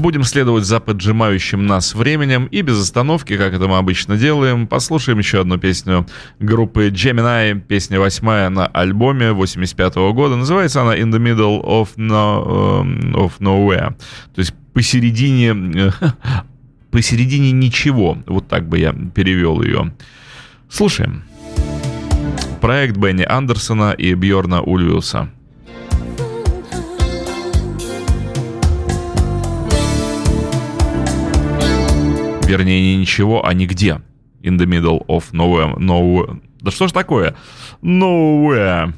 Будем 0.00 0.24
следовать 0.24 0.64
за 0.64 0.80
поджимающим 0.80 1.66
нас 1.66 1.94
временем 1.94 2.46
и 2.46 2.62
без 2.62 2.80
остановки, 2.80 3.36
как 3.36 3.52
это 3.52 3.68
мы 3.68 3.78
обычно 3.78 4.16
делаем, 4.16 4.66
послушаем 4.66 5.18
еще 5.18 5.40
одну 5.40 5.58
песню 5.58 6.06
группы 6.40 6.88
Gemini, 6.88 7.60
песня 7.60 8.00
восьмая 8.00 8.48
на 8.48 8.66
альбоме 8.66 9.32
85 9.32 9.96
-го 9.96 10.12
года. 10.12 10.36
Называется 10.36 10.82
она 10.82 10.96
In 10.96 11.10
the 11.10 11.18
Middle 11.18 11.62
of, 11.62 11.90
no, 11.96 12.82
эм, 12.82 13.14
of 13.14 13.32
Nowhere. 13.38 13.94
То 14.34 14.40
есть 14.40 14.54
посередине, 14.72 15.92
посередине 16.90 17.52
ничего. 17.52 18.18
Вот 18.26 18.48
так 18.48 18.68
бы 18.68 18.78
я 18.78 18.92
перевел 19.14 19.62
ее. 19.62 19.92
Слушаем. 20.68 21.24
Проект 22.60 22.96
Бенни 22.96 23.24
Андерсона 23.28 23.92
и 23.92 24.14
Бьорна 24.14 24.60
Ульвиуса. 24.62 25.30
Вернее, 32.50 32.80
не 32.80 32.96
ничего, 32.96 33.46
а 33.46 33.54
нигде. 33.54 34.00
In 34.42 34.56
the 34.56 34.66
middle 34.66 35.06
of 35.06 35.32
nowhere. 35.32 35.76
nowhere. 35.78 36.40
Да 36.60 36.70
что 36.70 36.88
ж 36.88 36.92
такое? 36.92 37.36
Nowhere. 37.82 38.92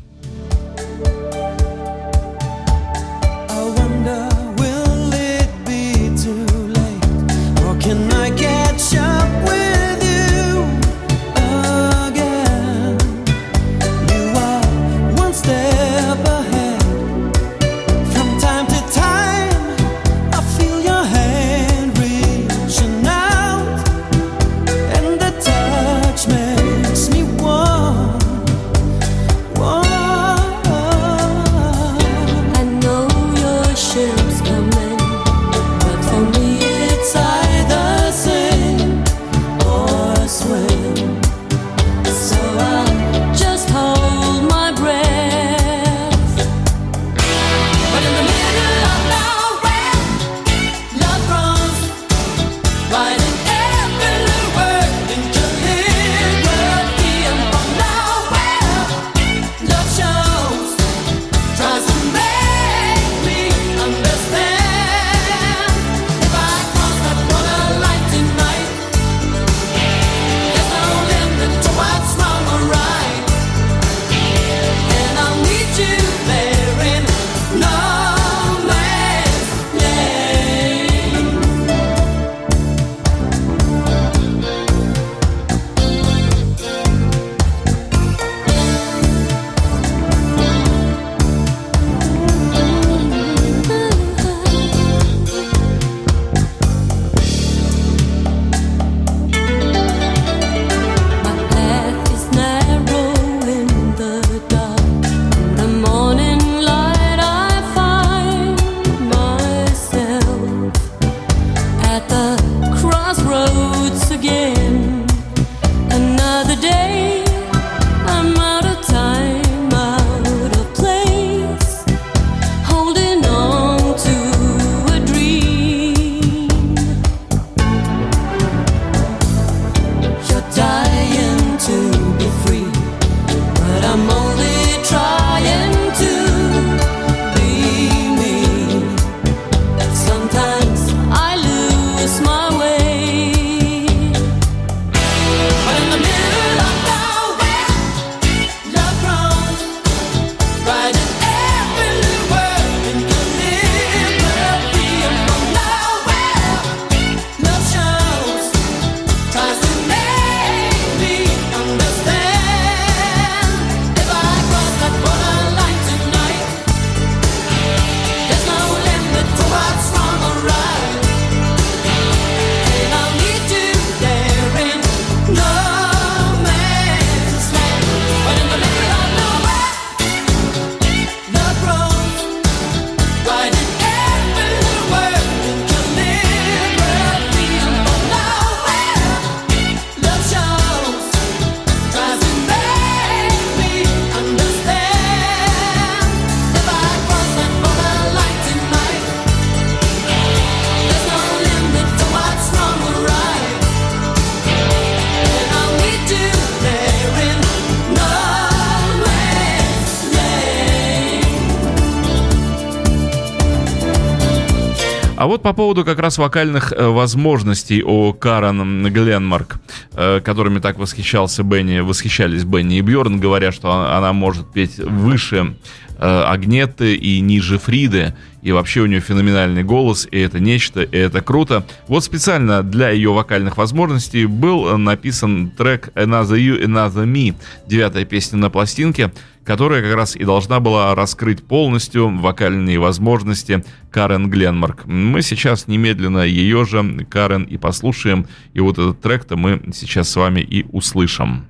Поводу 215.73 215.87
как 215.87 216.01
раз 216.01 216.19
вокальных 216.19 216.73
э, 216.73 216.87
возможностей 216.87 217.83
у 217.83 218.13
Карен 218.13 218.93
Гленмарк, 218.93 219.57
э, 219.95 220.21
которыми 220.21 220.59
так 220.59 220.79
восхищался 220.79 221.43
Бенни, 221.45 221.79
восхищались 221.81 222.45
Бенни 222.45 222.77
и 222.77 222.83
Бьорн, 222.83 223.19
говоря, 223.19 223.53
что 223.53 223.73
она 223.73 224.13
может 224.13 224.53
петь 224.53 224.77
выше 224.77 225.57
э, 225.97 226.25
Агнеты 226.27 226.95
и 226.95 227.21
ниже 227.21 227.59
Фриды, 227.59 228.15
и 228.43 228.53
вообще 228.53 228.83
у 228.83 228.87
нее 228.87 229.01
феноменальный 229.01 229.63
голос, 229.63 230.07
и 230.11 230.19
это 230.19 230.41
нечто, 230.41 230.83
и 230.83 230.99
это 230.99 231.23
круто. 231.23 231.65
Вот 231.89 232.05
специально 232.05 232.63
для 232.63 232.91
ее 232.91 233.15
вокальных 233.15 233.57
возможностей 233.57 234.27
был 234.27 234.77
написан 234.77 235.53
трек 235.57 235.89
Another 235.95 236.37
You, 236.37 236.63
Another 236.63 237.07
Me, 237.07 237.35
девятая 237.67 238.05
песня 238.05 238.37
на 238.37 238.51
пластинке, 238.51 239.11
которая 239.45 239.83
как 239.83 239.95
раз 239.95 240.17
и 240.17 240.25
должна 240.25 240.61
была 240.61 240.95
раскрыть 240.95 241.43
полностью 241.43 242.09
вокальные 242.19 242.79
возможности 242.79 243.65
Карен 243.91 244.31
Гленмарк. 244.31 244.87
Мы 244.87 245.23
сейчас 245.23 245.69
немедленно 245.69 246.21
ее 246.21 246.65
же, 246.65 247.07
Карен, 247.11 247.45
и 247.45 247.57
послушаем, 247.57 248.27
и 248.55 248.61
вот 248.61 248.79
этот 248.79 249.01
трек-то 249.01 249.37
мы 249.37 249.61
сейчас 249.73 250.09
с 250.09 250.17
вами 250.17 250.41
и 250.41 250.65
услышим. 250.71 251.47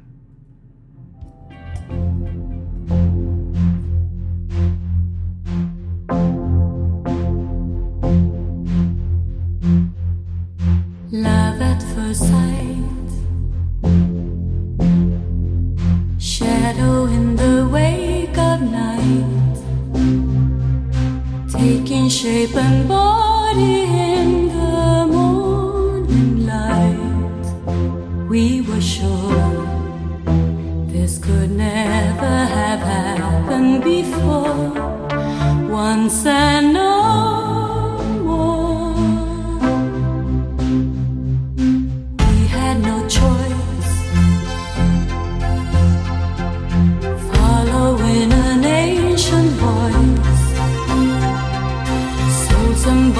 Shape 22.22 22.54
and 22.54 22.86
body 22.86 23.82
in 23.82 24.46
the 24.46 25.06
morning 25.10 26.46
light. 26.46 27.46
We 28.30 28.60
were 28.60 28.80
sure 28.80 29.66
this 30.86 31.18
could 31.18 31.50
never 31.50 32.36
have 32.58 32.78
happened 32.78 33.82
before. 33.82 34.70
Once 35.68 36.24
and 36.24 36.74
no 36.74 37.41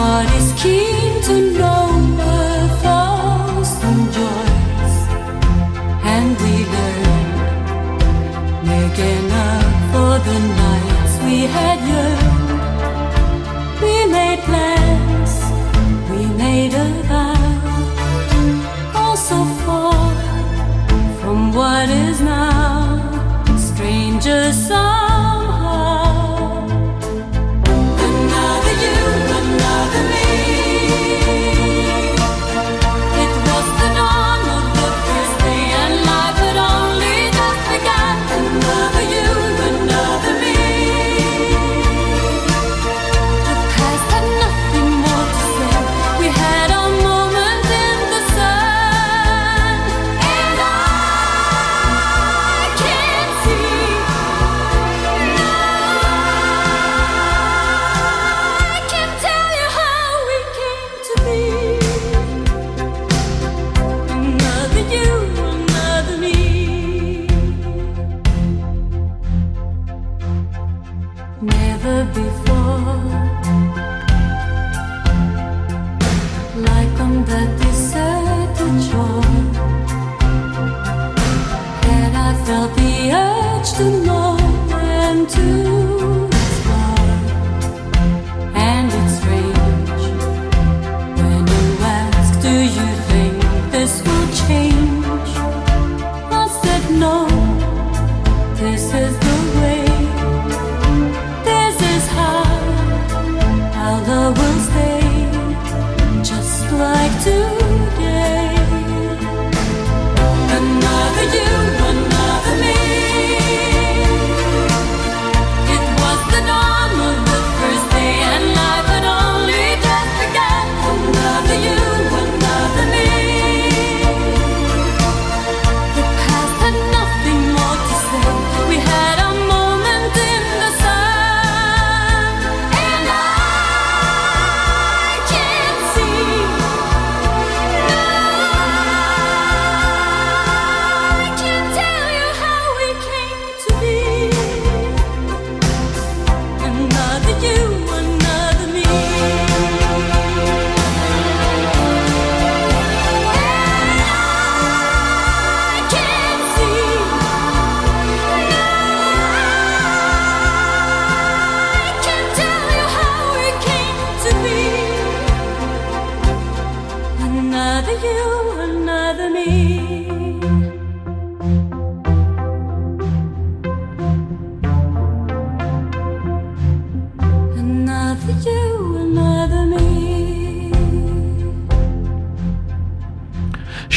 Sold 0.02 0.26
somebody's 0.28 0.52
keen 0.60 1.22
to 1.22 1.58
know 1.58 1.81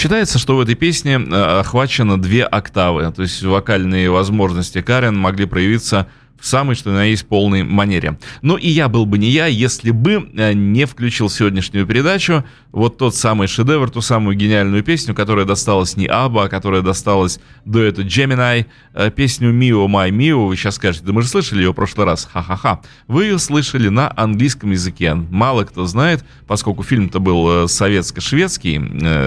Считается, 0.05 0.37
что 0.37 0.55
в 0.55 0.59
этой 0.59 0.75
песне 0.75 1.13
э, 1.15 1.59
охвачено 1.61 2.21
две 2.21 2.43
октавы, 2.43 3.11
то 3.11 3.23
есть 3.23 3.41
вокальные 3.41 4.11
возможности 4.11 4.83
Карен 4.83 5.17
могли 5.17 5.47
проявиться 5.47 6.05
в 6.39 6.45
самой, 6.45 6.75
что 6.75 6.91
на 6.91 7.05
есть, 7.05 7.27
полной 7.27 7.63
манере. 7.63 8.17
Ну 8.41 8.57
и 8.57 8.69
я 8.69 8.87
был 8.89 9.05
бы 9.05 9.17
не 9.17 9.29
я, 9.29 9.47
если 9.47 9.91
бы 9.91 10.29
э, 10.35 10.53
не 10.53 10.85
включил 10.85 11.29
сегодняшнюю 11.29 11.87
передачу 11.87 12.43
вот 12.71 12.97
тот 12.97 13.15
самый 13.15 13.47
шедевр, 13.47 13.89
ту 13.89 14.01
самую 14.01 14.35
гениальную 14.35 14.83
песню, 14.83 15.15
которая 15.15 15.45
досталась 15.45 15.95
не 15.95 16.07
Аба, 16.07 16.45
а 16.45 16.49
которая 16.49 16.81
досталась 16.81 17.39
дуэту 17.63 18.03
Gemini, 18.03 18.65
э, 18.93 19.11
песню 19.11 19.51
Mio 19.51 19.87
My 19.87 20.09
Mio. 20.09 20.47
Вы 20.47 20.55
сейчас 20.57 20.75
скажете, 20.75 21.05
да 21.05 21.13
мы 21.13 21.21
же 21.21 21.29
слышали 21.29 21.61
ее 21.61 21.71
в 21.71 21.73
прошлый 21.73 22.05
раз, 22.05 22.27
ха-ха-ха. 22.31 22.81
Вы 23.07 23.23
ее 23.25 23.39
слышали 23.39 23.87
на 23.87 24.11
английском 24.15 24.71
языке. 24.71 25.15
Мало 25.15 25.63
кто 25.63 25.85
знает, 25.85 26.25
поскольку 26.47 26.83
фильм-то 26.83 27.19
был 27.19 27.63
э, 27.63 27.67
советско-шведский, 27.67 28.75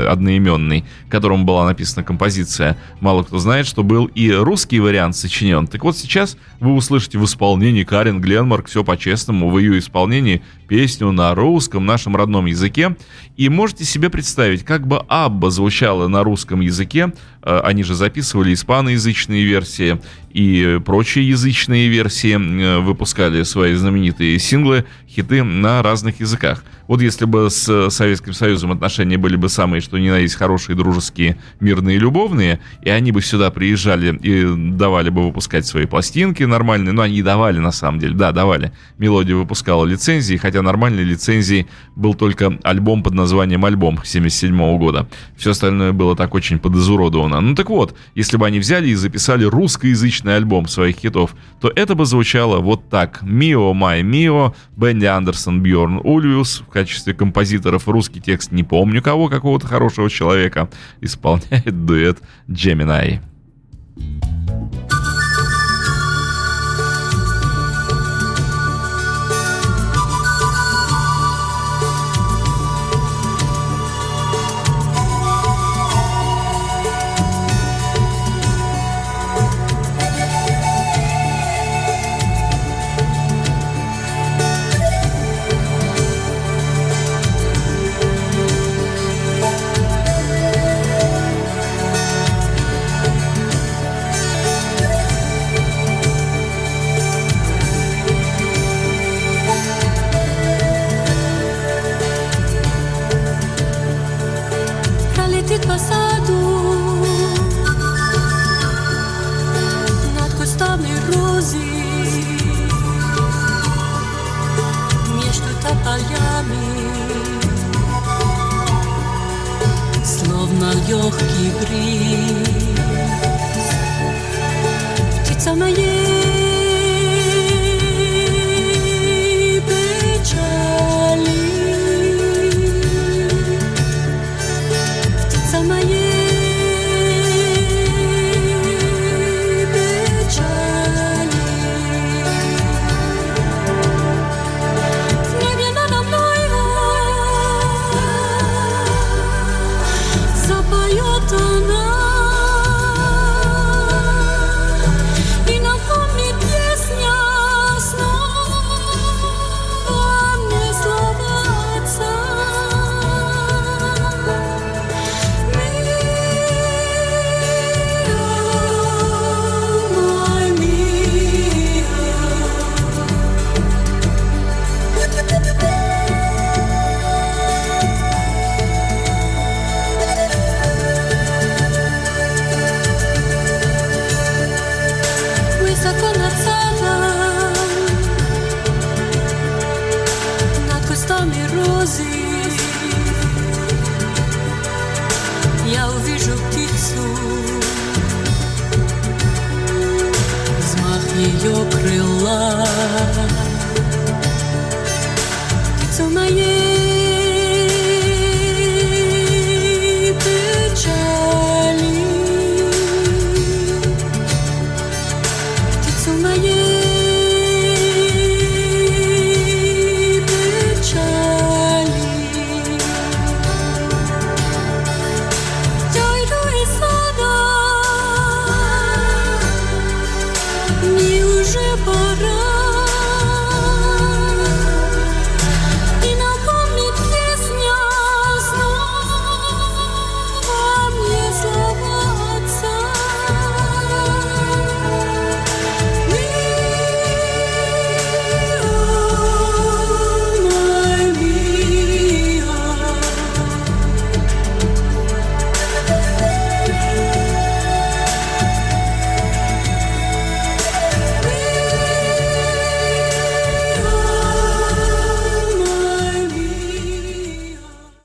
одноименный, 0.08 0.84
которому 1.08 1.44
была 1.44 1.64
написана 1.64 2.04
композиция, 2.04 2.76
мало 3.00 3.22
кто 3.22 3.38
знает, 3.38 3.66
что 3.66 3.82
был 3.82 4.04
и 4.06 4.30
русский 4.30 4.78
вариант 4.78 5.16
сочинен. 5.16 5.66
Так 5.66 5.84
вот 5.84 5.96
сейчас 5.96 6.36
вы 6.60 6.74
услышите 6.74 6.97
в 7.06 7.24
исполнении 7.24 7.84
Карен 7.84 8.20
Гленмарк, 8.20 8.66
все 8.66 8.82
по-честному, 8.84 9.50
в 9.50 9.58
ее 9.58 9.78
исполнении 9.78 10.42
песню 10.68 11.10
на 11.10 11.34
русском, 11.34 11.86
нашем 11.86 12.14
родном 12.14 12.46
языке. 12.46 12.96
И 13.36 13.48
можете 13.48 13.84
себе 13.84 14.10
представить, 14.10 14.64
как 14.64 14.86
бы 14.86 15.02
Абба 15.08 15.50
звучала 15.50 16.08
на 16.08 16.22
русском 16.22 16.60
языке. 16.60 17.12
Э, 17.42 17.60
Они 17.64 17.82
же 17.82 17.94
записывали 17.94 18.52
испаноязычные 18.52 19.44
версии 19.44 20.00
и 20.30 20.80
прочие 20.84 21.28
язычные 21.28 21.88
версии, 21.88 22.34
э, 22.34 22.78
выпускали 22.80 23.42
свои 23.42 23.74
знаменитые 23.74 24.38
синглы, 24.38 24.84
хиты 25.08 25.42
на 25.42 25.82
разных 25.82 26.20
языках. 26.20 26.62
Вот 26.86 27.02
если 27.02 27.24
бы 27.24 27.50
с 27.50 27.90
Советским 27.90 28.32
Союзом 28.32 28.72
отношения 28.72 29.18
были 29.18 29.36
бы 29.36 29.48
самые, 29.48 29.80
что 29.80 29.98
ни 29.98 30.08
на 30.08 30.18
есть, 30.18 30.36
хорошие, 30.36 30.74
дружеские, 30.74 31.38
мирные, 31.60 31.98
любовные, 31.98 32.60
и 32.82 32.88
они 32.88 33.12
бы 33.12 33.20
сюда 33.20 33.50
приезжали 33.50 34.16
и 34.16 34.44
давали 34.74 35.10
бы 35.10 35.26
выпускать 35.26 35.66
свои 35.66 35.84
пластинки 35.86 36.42
нормальные, 36.44 36.92
но 36.92 37.02
они 37.02 37.22
давали 37.22 37.58
на 37.58 37.72
самом 37.72 37.98
деле, 37.98 38.14
да, 38.14 38.32
давали. 38.32 38.72
Мелодия 38.96 39.36
выпускала 39.36 39.84
лицензии, 39.84 40.36
хотя 40.36 40.57
хотя 40.58 40.62
нормальной 40.62 41.04
лицензией 41.04 41.66
был 41.96 42.14
только 42.14 42.58
альбом 42.64 43.02
под 43.02 43.14
названием 43.14 43.64
«Альбом» 43.64 44.00
77 44.04 44.78
года. 44.78 45.06
Все 45.36 45.50
остальное 45.50 45.92
было 45.92 46.16
так 46.16 46.34
очень 46.34 46.58
подизуродовано. 46.58 47.40
Ну 47.40 47.54
так 47.54 47.70
вот, 47.70 47.94
если 48.16 48.36
бы 48.36 48.46
они 48.46 48.58
взяли 48.58 48.88
и 48.88 48.94
записали 48.94 49.44
русскоязычный 49.44 50.36
альбом 50.36 50.66
своих 50.66 50.96
хитов, 50.96 51.34
то 51.60 51.70
это 51.74 51.94
бы 51.94 52.06
звучало 52.06 52.58
вот 52.58 52.88
так. 52.88 53.22
«Мио, 53.22 53.72
май, 53.74 54.02
мио», 54.02 54.54
Бенди 54.76 55.06
Андерсон, 55.06 55.62
Бьорн 55.62 56.00
Ульвиус. 56.02 56.62
В 56.66 56.72
качестве 56.72 57.14
композиторов 57.14 57.88
русский 57.88 58.20
текст 58.20 58.52
не 58.52 58.64
помню 58.64 59.02
кого, 59.02 59.28
какого-то 59.28 59.66
хорошего 59.66 60.10
человека. 60.10 60.68
Исполняет 61.00 61.86
дуэт 61.86 62.18
Джеминай. 62.50 63.20